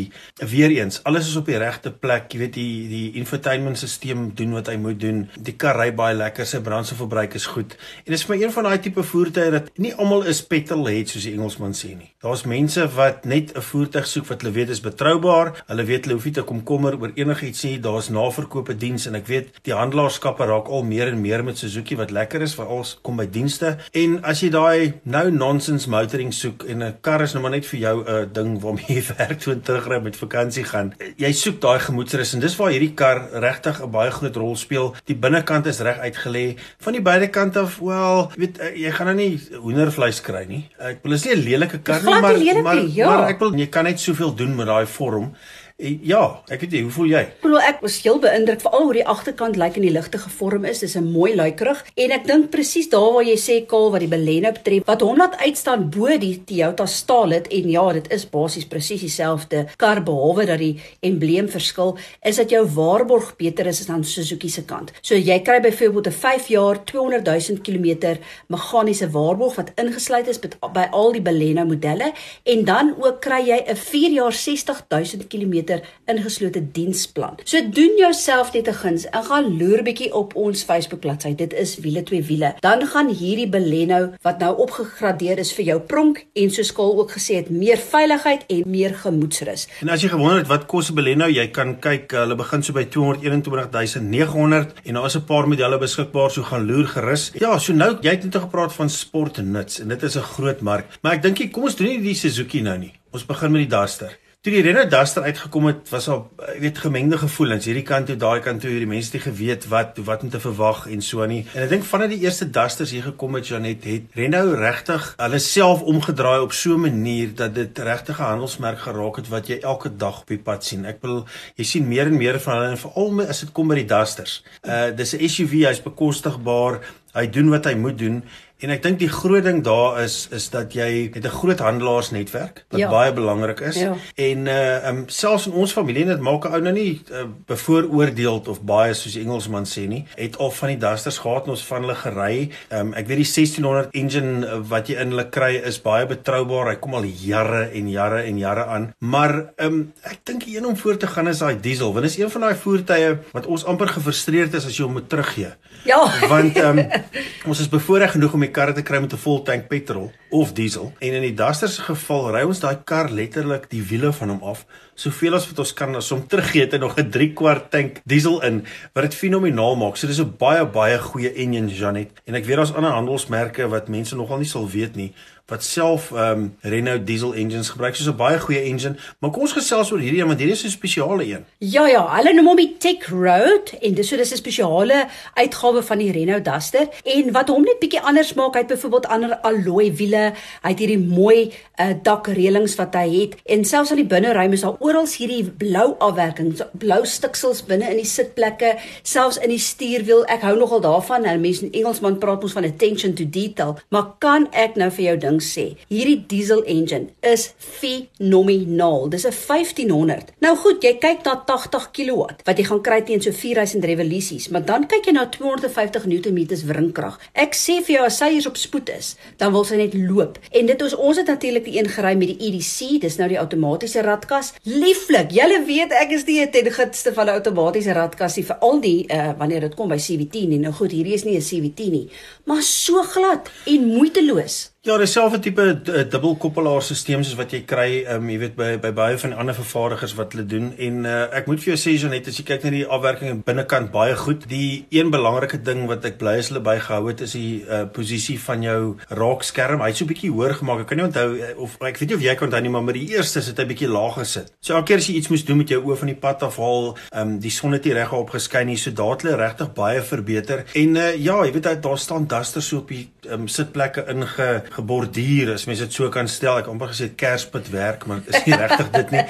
Weereens, 0.42 1.02
alles 1.04 1.30
is 1.30 1.38
op 1.40 1.50
die 1.50 1.58
regte 1.62 1.92
plek. 1.92 2.30
Jy 2.34 2.40
weet 2.46 2.58
die 2.58 2.74
die 2.92 3.06
infotainmentstelsel 3.22 4.32
doen 4.36 4.56
wat 4.58 4.70
hy 4.72 4.78
moet 4.82 5.00
doen. 5.02 5.26
Die 5.36 5.56
kar 5.60 5.80
ry 5.80 5.90
baie 5.96 6.16
lekker, 6.18 6.48
sy 6.48 6.62
brandstofverbruik 6.66 7.36
is 7.40 7.48
goed. 7.52 7.76
En 8.04 8.12
dit 8.12 8.20
is 8.20 8.26
maar 8.30 8.42
een 8.42 8.54
van 8.54 8.70
daai 8.70 8.80
tipe 8.84 9.04
voertuie 9.04 9.52
dat 9.54 9.72
nie 9.82 9.94
almal 9.96 10.26
is 10.30 10.42
petrolhead 10.46 11.12
soos 11.12 11.28
die 11.28 11.34
Engelsman 11.36 11.76
sê 11.78 11.94
nie. 11.96 12.12
Daar's 12.24 12.46
mense 12.50 12.88
wat 12.96 13.26
net 13.26 13.54
'n 13.56 13.62
voertuig 13.62 14.08
soek 14.08 14.28
wat 14.32 14.42
hulle 14.42 14.54
weet 14.54 14.70
is 14.76 14.84
betroubaar. 14.84 15.54
Hulle 15.70 15.86
weet 15.88 16.06
hulle 16.06 16.18
hoef 16.18 16.28
nie 16.28 16.36
te 16.36 16.44
komkommer 16.48 16.98
oor 17.00 17.14
enigiets 17.16 17.64
nie. 17.68 17.78
Daar's 17.84 18.12
naverkope 18.14 18.76
diens 18.80 19.08
en 19.10 19.18
ek 19.20 19.30
weet 19.32 19.60
die 19.68 19.76
handelaarskappe 19.76 20.48
raak 20.50 20.70
al 20.70 20.86
meer 20.88 21.14
en 21.14 21.22
meer 21.24 21.44
met 21.46 21.60
Suzuki 21.60 21.98
wat 22.00 22.14
lekker 22.16 22.44
is 22.46 22.56
vir 22.60 22.72
als 22.78 22.96
kom 23.06 23.20
by 23.22 23.28
dienste. 23.32 23.76
En 23.96 24.20
as 24.28 24.44
jy 24.44 24.52
daai 24.54 25.00
nou 25.04 25.26
nonsens 25.34 25.88
motoring 25.92 26.34
soek 26.36 26.68
en 26.70 26.84
'n 26.84 26.98
kar 27.02 27.24
is 27.24 27.34
nou 27.34 27.42
maar 27.44 27.56
net 27.56 27.66
vir 27.66 27.80
jou 27.80 27.96
'n 28.04 28.08
uh, 28.08 28.26
ding 28.32 28.60
waarmee 28.62 29.00
jy 29.00 29.04
werk 29.18 29.40
toe 29.40 29.54
en 29.54 29.62
terugry 29.62 30.02
met 30.02 30.18
vakansie 30.18 30.64
gaan. 30.64 30.94
Jy 31.18 31.32
soek 31.32 31.62
daai 31.62 31.80
gemoedsrus 31.80 32.34
en 32.34 32.40
dis 32.40 32.58
waar 32.58 32.72
hierdie 32.72 32.94
kar 32.94 33.30
regtig 33.32 33.82
'n 33.82 33.92
baie 33.92 34.12
groot 34.12 34.36
rol 34.36 34.56
speel. 34.56 34.96
Die 35.06 35.16
binnekant 35.16 35.66
is 35.66 35.80
reg 35.80 35.98
uitgelê. 36.00 36.58
Van 36.80 36.94
die 36.94 37.02
beide 37.02 37.30
kante 37.30 37.60
af, 37.60 37.80
wel, 37.80 38.32
jy 38.36 38.40
weet 38.40 38.60
jy 38.76 38.92
gaan 38.92 39.08
nou 39.08 39.16
nie 39.16 39.40
hoendervleis 39.62 40.22
kry 40.22 40.46
nie. 40.48 40.64
Ek 40.80 41.04
wil 41.04 41.14
is 41.14 41.26
nie 41.26 41.36
'n 41.36 41.44
lelike 41.44 41.80
kar 41.80 42.04
nie, 42.04 42.20
maar 42.22 42.38
lelike, 42.38 42.62
maar, 42.62 42.82
ja. 42.88 43.10
maar 43.10 43.30
ek 43.30 43.40
wil 43.40 43.54
jy 43.56 43.68
kan 43.68 43.84
net 43.84 44.00
soveel 44.00 44.34
doen 44.36 44.55
met 44.56 44.66
daai 44.72 44.86
vorm 44.88 45.34
ja, 45.78 46.22
ek 46.48 46.62
weet 46.64 46.72
nie, 46.72 46.82
hoe 46.86 46.92
voel 46.96 47.10
jy? 47.12 47.22
Bedoel 47.42 47.64
ek 47.68 47.82
was 47.84 47.98
heel 48.06 48.20
beïndruk 48.24 48.62
veral 48.64 48.86
hoe 48.88 48.94
die 48.96 49.08
agterkant 49.12 49.58
lyk 49.60 49.76
en 49.76 49.84
die 49.84 49.92
ligte 49.92 50.22
gevorm 50.24 50.64
is. 50.70 50.80
Dis 50.80 50.96
'n 50.96 51.12
mooi 51.12 51.36
luikerig 51.36 51.84
en 51.96 52.12
ek 52.12 52.28
dink 52.28 52.50
presies 52.50 52.88
daar 52.90 53.12
waar 53.12 53.28
jy 53.28 53.36
sê 53.36 53.66
Kaal 53.68 53.92
wat 53.92 54.00
die 54.00 54.08
Baleno 54.08 54.52
betref, 54.52 54.86
wat 54.88 55.02
hom 55.02 55.18
laat 55.18 55.36
uitstaan 55.36 55.90
bo 55.90 56.08
die 56.18 56.44
Toyota 56.46 56.86
staal 56.86 57.32
het 57.32 57.48
en 57.48 57.70
ja, 57.70 57.92
dit 57.92 58.08
is 58.12 58.26
basies 58.26 58.66
presies 58.66 59.02
dieselfde 59.02 59.68
kar 59.78 60.02
behalwe 60.02 60.46
dat 60.46 60.60
die 60.60 60.80
embleem 61.02 61.50
verskil, 61.50 61.98
is 62.24 62.38
dat 62.38 62.50
jou 62.50 62.66
waarborg 62.66 63.36
beter 63.36 63.68
is 63.68 63.82
as 63.82 63.88
dan 63.88 64.04
Suzuki 64.04 64.50
se 64.50 64.64
kant. 64.64 64.94
So 65.02 65.16
jy 65.16 65.42
kry 65.42 65.60
byvoorbeeld 65.60 66.08
'n 66.08 66.12
5 66.12 66.48
jaar 66.48 66.86
200 66.86 67.26
000 67.26 67.60
km 67.62 68.18
meganiese 68.48 69.10
waarborg 69.12 69.56
wat 69.56 69.72
ingesluit 69.76 70.28
is 70.28 70.40
by 70.40 70.88
al 70.92 71.12
die 71.12 71.22
Baleno 71.22 71.66
modelle 71.66 72.14
en 72.44 72.64
dan 72.64 72.96
ook 72.98 73.20
kry 73.20 73.44
jy 73.44 73.64
'n 73.68 73.76
4 73.76 74.12
jaar 74.12 74.32
60 74.34 74.86
000 74.90 75.28
km 75.28 75.65
ingeslote 76.06 76.72
diensplan. 76.72 77.40
So 77.44 77.62
doen 77.70 77.98
jouself 77.98 78.54
net 78.54 78.68
'n 78.68 78.74
guns 78.74 79.06
en 79.10 79.24
gaan 79.24 79.58
loer 79.58 79.84
bietjie 79.84 80.14
op 80.14 80.36
ons 80.36 80.64
Facebook 80.64 81.00
bladsy. 81.00 81.36
Dit 81.36 81.54
is 81.54 81.78
wiele 81.78 82.04
twee 82.04 82.24
wiele. 82.24 82.56
Dan 82.60 82.86
gaan 82.88 83.10
hierdie 83.10 83.50
Baleno 83.50 84.14
wat 84.22 84.40
nou 84.40 84.58
opgegradeer 84.58 85.38
is 85.38 85.54
vir 85.54 85.66
jou 85.66 85.80
pronk 85.80 86.26
en 86.34 86.52
soos 86.52 86.74
Kaal 86.74 86.98
ook 87.00 87.12
gesê 87.12 87.36
het, 87.36 87.50
meer 87.50 87.78
veiligheid 87.78 88.44
en 88.48 88.64
meer 88.66 88.96
gemoedsrus. 88.96 89.68
En 89.82 89.90
as 89.90 90.02
jy 90.02 90.10
gewonder 90.10 90.38
het 90.38 90.48
wat 90.48 90.66
kos 90.66 90.90
'n 90.92 90.96
Baleno, 90.96 91.28
jy 91.28 91.48
kan 91.48 91.80
kyk, 91.80 92.12
hulle 92.12 92.36
begin 92.36 92.64
so 92.64 92.74
by 92.74 92.84
221900 92.84 94.74
en 94.84 94.94
daar 94.94 95.06
is 95.06 95.16
'n 95.16 95.26
paar 95.26 95.48
modelle 95.48 95.78
beskikbaar, 95.78 96.32
so 96.32 96.44
gaan 96.44 96.66
loer 96.66 96.88
gerus. 96.88 97.32
Ja, 97.40 97.58
so 97.60 97.74
nou 97.74 97.98
jy 98.02 98.10
het 98.10 98.24
net 98.24 98.36
gepraat 98.36 98.74
van 98.74 98.90
sportnuts 98.90 99.80
en 99.80 99.88
dit 99.88 100.04
is 100.04 100.16
'n 100.16 100.22
groot 100.22 100.62
mark. 100.62 100.86
Maar 101.02 101.14
ek 101.14 101.22
dink 101.22 101.38
jy 101.38 101.48
kom 101.50 101.64
ons 101.64 101.76
doen 101.76 101.88
nie 101.88 102.02
die 102.02 102.16
Suzuki 102.16 102.62
nou 102.62 102.78
nie. 102.78 102.94
Ons 103.12 103.26
begin 103.26 103.52
met 103.52 103.70
die 103.70 103.78
Duster. 103.78 104.18
Toe 104.46 104.54
die 104.54 104.62
Renault 104.62 104.92
Duster 104.94 105.24
uitgekom 105.26 105.66
het, 105.72 105.88
was 105.90 106.06
al 106.14 106.20
ek 106.52 106.60
weet 106.62 106.78
gemengde 106.84 107.18
gevoelens. 107.18 107.66
Hierdie 107.66 107.82
kant 107.82 108.06
toe, 108.06 108.16
daai 108.22 108.44
kant 108.46 108.62
toe, 108.62 108.70
hierdie 108.70 108.90
mense 108.92 109.10
het 109.16 109.24
geweet 109.24 109.64
wat 109.72 109.98
wat 110.06 110.22
om 110.22 110.30
te 110.30 110.42
verwag 110.44 110.84
en 110.94 111.02
so 111.02 111.26
nie. 111.26 111.40
En 111.56 111.64
ek 111.64 111.72
dink 111.72 111.88
vanaf 111.90 112.12
die 112.12 112.20
eerste 112.22 112.46
Dusters 112.54 112.94
hier 112.94 113.08
gekom 113.08 113.40
het, 113.40 113.50
Janet, 113.50 113.88
het 113.90 114.14
Renault 114.14 114.54
regtig 114.60 115.08
hulle 115.18 115.40
self 115.42 115.82
omgedraai 115.82 116.44
op 116.44 116.54
so 116.54 116.78
'n 116.78 116.84
manier 116.86 117.34
dat 117.34 117.56
dit 117.56 117.80
regtig 117.90 118.20
'n 118.20 118.30
handelsmerk 118.30 118.86
geraak 118.86 119.16
het 119.16 119.32
wat 119.34 119.48
jy 119.48 119.58
elke 119.64 119.90
dag 119.90 120.22
op 120.22 120.28
die 120.28 120.38
pad 120.38 120.64
sien. 120.64 120.86
Ek 120.86 121.02
wil 121.02 121.26
jy 121.56 121.66
sien 121.66 121.88
meer 121.88 122.06
en 122.06 122.18
meer 122.18 122.40
van 122.40 122.54
hulle 122.58 122.70
en 122.70 122.78
veral 122.78 123.22
as 123.28 123.40
dit 123.40 123.52
kom 123.52 123.68
by 123.68 123.82
die 123.82 123.90
Dusters. 123.98 124.44
Uh 124.62 124.92
dis 124.96 125.16
'n 125.16 125.28
SUV, 125.28 125.66
hy's 125.66 125.82
bekostigbaar. 125.82 126.82
Hy 127.16 127.28
doen 127.32 127.50
wat 127.50 127.66
hy 127.66 127.74
moet 127.74 127.98
doen 127.98 128.24
En 128.64 128.72
ek 128.72 128.86
dink 128.86 129.02
die 129.02 129.10
groot 129.12 129.44
ding 129.44 129.58
daar 129.66 129.98
is 130.00 130.30
is 130.32 130.48
dat 130.54 130.72
jy 130.74 131.12
het 131.12 131.26
'n 131.26 131.38
groot 131.40 131.60
handelaarsnetwerk 131.60 132.64
wat 132.70 132.80
ja. 132.80 132.90
baie 132.90 133.12
belangrik 133.14 133.60
is. 133.60 133.76
Ja. 133.76 133.96
En 134.16 134.48
uh 134.48 134.88
um 134.90 135.04
selfs 135.08 135.48
in 135.48 135.54
ons 135.54 135.72
familie 135.72 136.04
en 136.04 136.16
dit 136.16 136.20
maak 136.20 136.46
'n 136.46 136.54
ou 136.54 136.62
nou 136.62 136.74
nie 136.74 137.02
uh, 137.12 137.26
bevooroordeeld 137.46 138.48
of 138.48 138.62
baie 138.62 138.94
soos 138.94 139.14
die 139.14 139.24
Engelsman 139.24 139.66
sê 139.66 139.88
nie, 139.88 140.06
het 140.16 140.38
al 140.38 140.52
van 140.52 140.70
die 140.70 140.78
Dusters 140.78 141.18
gehad 141.18 141.44
en 141.44 141.50
ons 141.50 141.66
van 141.66 141.82
hulle 141.82 141.96
gery. 141.96 142.50
Um 142.72 142.94
ek 142.94 143.08
weet 143.08 143.18
die 143.18 143.32
1600 143.34 143.90
engine 143.92 144.48
uh, 144.48 144.62
wat 144.70 144.88
jy 144.88 144.96
in 145.02 145.10
hulle 145.10 145.30
kry 145.30 145.56
is 145.56 145.82
baie 145.82 146.06
betroubaar. 146.06 146.70
Hy 146.70 146.76
kom 146.80 146.96
al 146.96 147.04
jare 147.04 147.70
en 147.74 147.90
jare 147.90 148.24
en 148.24 148.38
jare 148.38 148.66
aan. 148.66 148.94
Maar 149.00 149.52
um 149.58 149.92
ek 150.04 150.24
dink 150.24 150.46
die 150.46 150.58
een 150.58 150.66
om 150.66 150.78
voor 150.78 150.98
te 150.98 151.08
gaan 151.08 151.28
is 151.28 151.40
daai 151.40 151.60
diesel, 151.60 151.94
want 151.94 152.06
is 152.06 152.18
een 152.18 152.32
van 152.32 152.42
daai 152.42 152.56
voertuie 152.56 153.18
wat 153.32 153.46
ons 153.46 153.66
amper 153.66 153.88
gefrustreerd 153.88 154.54
is 154.54 154.66
as 154.66 154.78
jy 154.78 154.84
hom 154.84 154.94
moet 154.94 155.10
teruggee. 155.10 155.52
Ja. 155.84 156.00
Want 156.28 156.58
um 156.58 156.80
ons 157.50 157.60
is 157.60 157.70
bevoorreg 157.70 158.12
genoeg 158.16 158.34
om 158.34 158.45
die 158.46 158.54
karre 158.54 158.76
te 158.78 158.84
kry 158.86 159.02
met 159.02 159.14
'n 159.14 159.22
vol 159.22 159.42
tank 159.44 159.68
petrol 159.68 160.12
of 160.30 160.54
diesel. 160.54 160.94
En 161.00 161.14
in 161.14 161.22
die 161.22 161.34
Duster 161.34 161.70
se 161.70 161.82
geval 161.82 162.32
ry 162.32 162.44
ons 162.46 162.60
daai 162.60 162.84
kar 162.84 163.10
letterlik 163.10 163.70
die 163.70 163.84
wiele 163.84 164.14
van 164.14 164.30
hom 164.30 164.44
af, 164.44 164.66
soveel 164.96 165.36
as 165.36 165.48
wat 165.48 165.60
ons 165.60 165.74
kan 165.74 165.96
as 165.96 166.12
om 166.12 166.24
teruggee 166.28 166.68
te 166.68 166.78
nog 166.78 166.98
'n 166.98 167.10
3 167.12 167.34
kwart 167.34 167.72
tank 167.72 168.02
diesel 168.06 168.42
in 168.44 168.66
wat 168.94 169.04
dit 169.04 169.16
fenomenaal 169.16 169.76
maak. 169.76 169.98
So 169.98 170.08
dis 170.08 170.20
'n 170.20 170.36
baie 170.38 170.66
baie 170.66 170.98
goeie 171.00 171.34
engine 171.34 171.68
Janet. 171.68 172.12
En 172.26 172.36
ek 172.36 172.46
weet 172.46 172.56
daar's 172.56 172.74
ander 172.74 172.92
handelsmerke 172.92 173.68
wat 173.68 173.88
mense 173.88 174.16
nogal 174.16 174.38
nie 174.38 174.48
sal 174.48 174.70
weet 174.70 174.96
nie 174.96 175.14
wat 175.46 175.64
self 175.64 176.12
ehm 176.12 176.40
um, 176.40 176.56
Renault 176.62 177.06
diesel 177.06 177.34
engines 177.34 177.70
gebruik. 177.70 177.96
Soos 177.96 178.08
'n 178.08 178.18
baie 178.18 178.40
goeie 178.40 178.62
engine, 178.62 178.96
maar 179.20 179.32
kom 179.32 179.42
ons 179.42 179.54
gesels 179.54 179.92
oor 179.92 180.00
hierdie 180.00 180.22
een 180.22 180.28
want 180.28 180.40
hierdie 180.40 180.56
is 180.56 180.66
'n 180.66 180.70
spesiale 180.70 181.26
een. 181.26 181.46
Ja 181.58 181.88
ja, 181.88 182.02
hulle 182.16 182.34
noem 182.34 182.48
hom 182.48 182.56
die 182.56 182.76
Tech 182.78 183.10
Road 183.10 183.74
en 183.82 183.94
dis 183.94 184.08
so 184.08 184.18
dis 184.18 184.32
'n 184.32 184.38
spesiale 184.38 185.08
uitgawe 185.34 185.84
van 185.84 185.98
die 185.98 186.12
Renault 186.12 186.46
Duster 186.46 186.88
en 187.04 187.32
wat 187.32 187.50
hom 187.50 187.62
net 187.62 187.80
bietjie 187.80 188.02
anders 188.02 188.34
maak, 188.34 188.54
hy 188.54 188.60
het 188.60 188.68
byvoorbeeld 188.68 189.06
ander 189.08 189.36
alloy 189.36 189.94
wiele, 189.96 190.34
hy 190.62 190.70
het 190.70 190.80
hierdie 190.80 191.08
mooi 191.08 191.54
uh, 191.80 191.94
dakreëlings 192.02 192.76
wat 192.76 192.94
hy 192.96 193.22
het 193.22 193.36
en 193.46 193.66
selfs 193.66 193.92
aan 193.92 194.02
die 194.02 194.06
binneruim 194.06 194.54
is 194.54 194.62
daar 194.62 194.78
oral 194.86 195.08
hierdie 195.10 195.44
blou 195.62 195.96
afwerking, 196.04 196.54
blou 196.82 197.02
stiksels 197.10 197.64
binne 197.68 197.90
in 197.92 198.00
die 198.02 198.08
sitplekke, 198.10 198.76
selfs 199.04 199.40
in 199.42 199.54
die 199.54 199.62
stuurwiel. 199.62 200.24
Ek 200.32 200.46
hou 200.46 200.56
nogal 200.60 200.84
daarvan. 200.86 201.26
Nou 201.26 201.36
mense 201.42 201.66
in 201.66 201.74
Engelsman 201.74 202.20
praat 202.22 202.46
ons 202.46 202.56
van 202.58 202.68
attention 202.68 203.16
to 203.18 203.26
detail, 203.26 203.76
maar 203.94 204.14
kan 204.24 204.48
ek 204.54 204.78
nou 204.80 204.90
vir 204.94 205.06
jou 205.10 205.16
ding 205.26 205.40
sê. 205.44 205.66
Hierdie 205.90 206.20
diesel 206.30 206.64
engine 206.70 207.12
is 207.26 207.48
fenomenaal. 207.58 209.10
Dis 209.10 209.26
'n 209.26 209.34
1500. 209.34 210.34
Nou 210.42 210.56
goed, 210.56 210.84
jy 210.84 210.94
kyk 211.00 211.26
na 211.26 211.36
80 211.46 211.92
kW 211.92 212.28
wat 212.46 212.58
jy 212.58 212.66
gaan 212.66 212.82
kry 212.82 213.02
teen 213.02 213.22
so 213.22 213.32
4000 213.32 213.86
revolusies, 213.86 214.50
maar 214.50 214.66
dan 214.66 214.88
kyk 214.88 215.06
jy 215.06 215.14
na 215.14 215.26
250 215.26 216.06
Nm 216.06 216.48
wringkrag. 216.68 217.20
Ek 217.34 217.54
sê 217.54 217.82
vir 217.84 217.96
jou 217.98 218.06
as 218.06 218.18
sy 218.18 218.30
hier 218.36 218.48
op 218.48 218.58
spoed 218.58 218.90
is, 218.90 219.16
dan 219.38 219.52
wil 219.52 219.66
sy 219.68 219.78
net 219.80 219.94
loop. 219.94 220.40
En 220.52 220.66
dit 220.66 220.82
ons 220.82 220.96
ons 220.96 221.18
het 221.18 221.28
natuurlik 221.28 221.66
die 221.66 221.78
een 221.80 221.90
gery 221.90 222.16
met 222.16 222.34
die 222.34 222.50
EDC, 222.50 223.02
dis 223.02 223.18
nou 223.18 223.28
die 223.32 223.40
outomatiese 223.40 224.02
radkas. 224.06 224.54
Lieflik, 224.76 225.30
julle 225.32 225.62
weet 225.64 225.94
ek 225.96 226.10
is 226.18 226.26
die 226.28 226.42
ten 226.52 226.68
gitste 226.74 227.14
van 227.16 227.30
'n 227.30 227.38
outomatiese 227.40 227.94
radkas 227.96 228.36
vir 228.36 228.58
al 228.60 228.82
die 228.84 229.08
uh, 229.08 229.32
wanneer 229.40 229.62
dit 229.62 229.76
kom 229.76 229.88
by 229.88 229.96
CVT 229.96 230.50
nie. 230.52 230.60
Nou 230.60 230.74
goed, 230.74 230.92
hierdie 230.92 231.14
is 231.16 231.24
nie 231.24 231.38
'n 231.38 231.48
CVT 231.50 231.88
nie, 231.94 232.10
maar 232.44 232.62
so 232.62 233.04
glad 233.04 233.48
en 233.66 233.88
moeiteloos. 233.88 234.75
Ja, 234.86 235.00
dieselfde 235.02 235.40
tipe 235.42 235.64
eh, 235.66 236.04
dubbelkoppelaarstelsel 236.14 237.24
soos 237.26 237.38
wat 237.40 237.54
jy 237.56 237.64
kry, 237.66 238.04
um, 238.14 238.28
jy 238.30 238.36
weet 238.38 238.52
by 238.54 238.68
by 238.84 238.92
baie 238.94 239.16
van 239.18 239.32
die 239.34 239.38
ander 239.42 239.56
vervaardigers 239.58 240.12
wat 240.14 240.36
hulle 240.36 240.44
doen 240.46 240.68
en 240.78 241.00
uh, 241.10 241.24
ek 241.40 241.48
moet 241.50 241.64
vir 241.64 241.72
jou 241.72 241.78
sê 241.82 241.96
Janet, 241.96 242.28
as 242.30 242.38
jy 242.38 242.44
kyk 242.46 242.68
na 242.68 242.72
die 242.76 242.84
afwerking 242.86 243.40
binnekant 243.48 243.90
baie 243.90 244.14
goed. 244.20 244.46
Die 244.52 244.86
een 244.94 245.10
belangrike 245.10 245.58
ding 245.58 245.88
wat 245.90 246.06
ek 246.06 246.20
bly 246.20 246.36
is 246.38 246.52
hulle 246.52 246.62
bygehou 246.68 247.00
het 247.08 247.24
is 247.26 247.34
die 247.34 247.64
uh, 247.66 247.80
posisie 247.96 248.36
van 248.44 248.62
jou 248.62 248.78
raakskerm. 249.10 249.82
Hy't 249.82 249.98
so 249.98 250.06
'n 250.06 250.12
bietjie 250.12 250.30
hoër 250.36 250.54
gemaak. 250.60 250.84
Ek 250.86 250.92
kan 250.94 251.02
nie 251.02 251.08
onthou 251.08 251.26
of 251.66 251.80
ek 251.82 251.98
weet 252.04 252.14
nie 252.14 252.20
of 252.20 252.28
jy 252.28 252.38
kan 252.38 252.52
onthou 252.52 252.62
nie, 252.62 252.74
maar 252.78 252.86
met 252.86 253.00
die 253.02 253.10
eerste 253.18 253.42
sit 253.42 253.58
hy 253.58 253.66
bietjie 253.74 253.90
laag 253.90 254.22
gesit. 254.22 254.54
So 254.62 254.78
elke 254.78 254.94
keer 254.94 255.02
as 255.02 255.10
jy 255.10 255.18
iets 255.18 255.34
moes 255.34 255.48
doen 255.50 255.64
met 255.64 255.74
jou 255.74 255.82
oë 255.82 255.98
van 256.04 256.14
die 256.14 256.20
pad 256.28 256.46
afhaal, 256.46 256.94
um, 257.24 257.40
die 257.42 257.56
son 257.58 257.74
het 257.74 257.90
nie 257.90 257.98
reg 257.98 258.14
op 258.14 258.38
geskyn 258.38 258.70
nie, 258.70 258.78
so 258.78 258.94
daat 258.94 259.26
hulle 259.26 259.42
regtig 259.42 259.74
baie 259.74 260.06
verbeter. 260.06 260.68
En 260.78 260.96
uh, 260.96 261.10
ja, 261.18 261.42
jy 261.42 261.58
weet 261.58 261.82
daar 261.82 261.98
staan 261.98 262.30
duster 262.30 262.62
so 262.62 262.86
op 262.86 262.94
die 262.94 263.10
um, 263.34 263.50
sitplekke 263.50 264.06
inge 264.14 264.62
geborduur 264.76 265.54
as 265.56 265.66
mens 265.70 265.82
dit 265.84 265.96
so 265.98 266.10
kan 266.14 266.30
stel. 266.32 266.60
Ek 266.62 266.70
amper 266.72 266.92
gesê 266.92 267.10
kerspit 267.18 267.70
werk, 267.74 268.06
maar 268.10 268.22
dit 268.26 268.36
is 268.36 268.48
nie 268.48 268.58
regtig 268.64 268.92
dit 268.94 269.14
nie. 269.16 269.24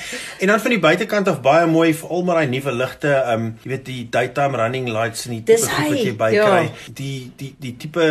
En 0.45 0.53
dan 0.53 0.63
van 0.65 0.75
die 0.75 0.81
buitekant 0.83 1.31
af 1.31 1.41
baie 1.45 1.67
mooi 1.69 1.91
veral 1.97 2.25
met 2.27 2.39
daai 2.39 2.51
nuwe 2.55 2.75
ligte, 2.75 3.13
um 3.33 3.47
jy 3.63 3.71
weet 3.75 3.85
die 3.89 4.01
daytime 4.17 4.59
running 4.61 4.89
lights 4.91 5.27
en 5.29 5.37
die 5.37 5.43
tipe 5.45 5.69
goed 5.69 5.93
wat 5.93 6.01
jy 6.01 6.15
bykry. 6.23 6.63
Ja. 6.65 6.91
Die 7.01 7.15
die 7.39 7.51
die 7.61 7.75
tipe 7.85 8.09